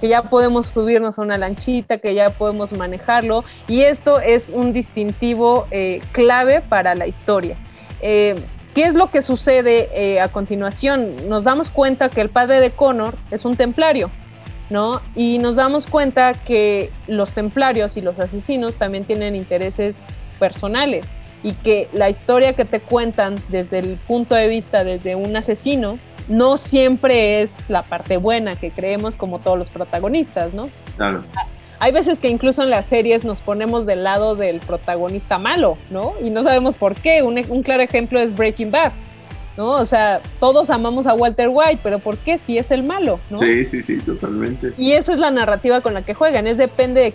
Que 0.00 0.08
ya 0.08 0.22
podemos 0.22 0.66
subirnos 0.66 1.18
a 1.18 1.22
una 1.22 1.38
lanchita, 1.38 1.98
que 1.98 2.14
ya 2.14 2.28
podemos 2.30 2.72
manejarlo. 2.72 3.44
Y 3.68 3.82
esto 3.82 4.20
es 4.20 4.50
un 4.50 4.72
distintivo 4.72 5.66
eh, 5.70 6.00
clave 6.12 6.60
para 6.60 6.94
la 6.94 7.06
historia. 7.06 7.56
¿Qué 8.74 8.82
es 8.82 8.94
lo 8.94 9.08
que 9.10 9.22
sucede 9.22 9.88
eh, 9.94 10.20
a 10.20 10.26
continuación? 10.26 11.28
Nos 11.28 11.44
damos 11.44 11.70
cuenta 11.70 12.08
que 12.08 12.20
el 12.20 12.28
padre 12.28 12.60
de 12.60 12.72
Connor 12.72 13.14
es 13.30 13.44
un 13.44 13.56
templario, 13.56 14.10
¿no? 14.68 15.00
Y 15.14 15.38
nos 15.38 15.54
damos 15.54 15.86
cuenta 15.86 16.34
que 16.34 16.90
los 17.06 17.32
templarios 17.32 17.96
y 17.96 18.00
los 18.00 18.18
asesinos 18.18 18.74
también 18.74 19.04
tienen 19.04 19.36
intereses 19.36 20.02
personales 20.40 21.06
y 21.44 21.52
que 21.52 21.88
la 21.92 22.08
historia 22.08 22.54
que 22.54 22.64
te 22.64 22.80
cuentan 22.80 23.36
desde 23.50 23.78
el 23.78 23.98
punto 24.08 24.34
de 24.34 24.48
vista 24.48 24.82
desde 24.82 25.14
un 25.14 25.36
asesino 25.36 25.98
no 26.26 26.56
siempre 26.56 27.42
es 27.42 27.58
la 27.68 27.82
parte 27.82 28.16
buena 28.16 28.56
que 28.56 28.70
creemos 28.70 29.16
como 29.16 29.38
todos 29.38 29.58
los 29.58 29.68
protagonistas, 29.68 30.54
¿no? 30.54 30.70
Claro. 30.96 31.22
Hay 31.80 31.92
veces 31.92 32.18
que 32.18 32.28
incluso 32.28 32.62
en 32.62 32.70
las 32.70 32.86
series 32.86 33.26
nos 33.26 33.42
ponemos 33.42 33.84
del 33.84 34.04
lado 34.04 34.36
del 34.36 34.60
protagonista 34.60 35.36
malo, 35.36 35.76
¿no? 35.90 36.14
Y 36.22 36.30
no 36.30 36.42
sabemos 36.42 36.76
por 36.76 36.94
qué. 36.94 37.22
Un, 37.22 37.62
claro 37.62 37.82
ejemplo 37.82 38.20
es 38.20 38.34
Breaking 38.34 38.70
Bad, 38.70 38.92
¿no? 39.58 39.72
O 39.72 39.84
sea, 39.84 40.22
todos 40.40 40.70
amamos 40.70 41.06
a 41.06 41.12
Walter 41.12 41.50
White, 41.52 41.80
pero 41.82 41.98
¿por 41.98 42.16
qué 42.16 42.38
si 42.38 42.56
es 42.56 42.70
el 42.70 42.84
malo, 42.84 43.20
¿no? 43.28 43.36
Sí, 43.36 43.66
sí, 43.66 43.82
sí, 43.82 43.98
totalmente. 43.98 44.72
Y 44.78 44.92
esa 44.92 45.12
es 45.12 45.20
la 45.20 45.30
narrativa 45.30 45.82
con 45.82 45.92
la 45.92 46.00
que 46.00 46.14
juegan, 46.14 46.46
es 46.46 46.56
depende 46.56 47.02
de 47.02 47.12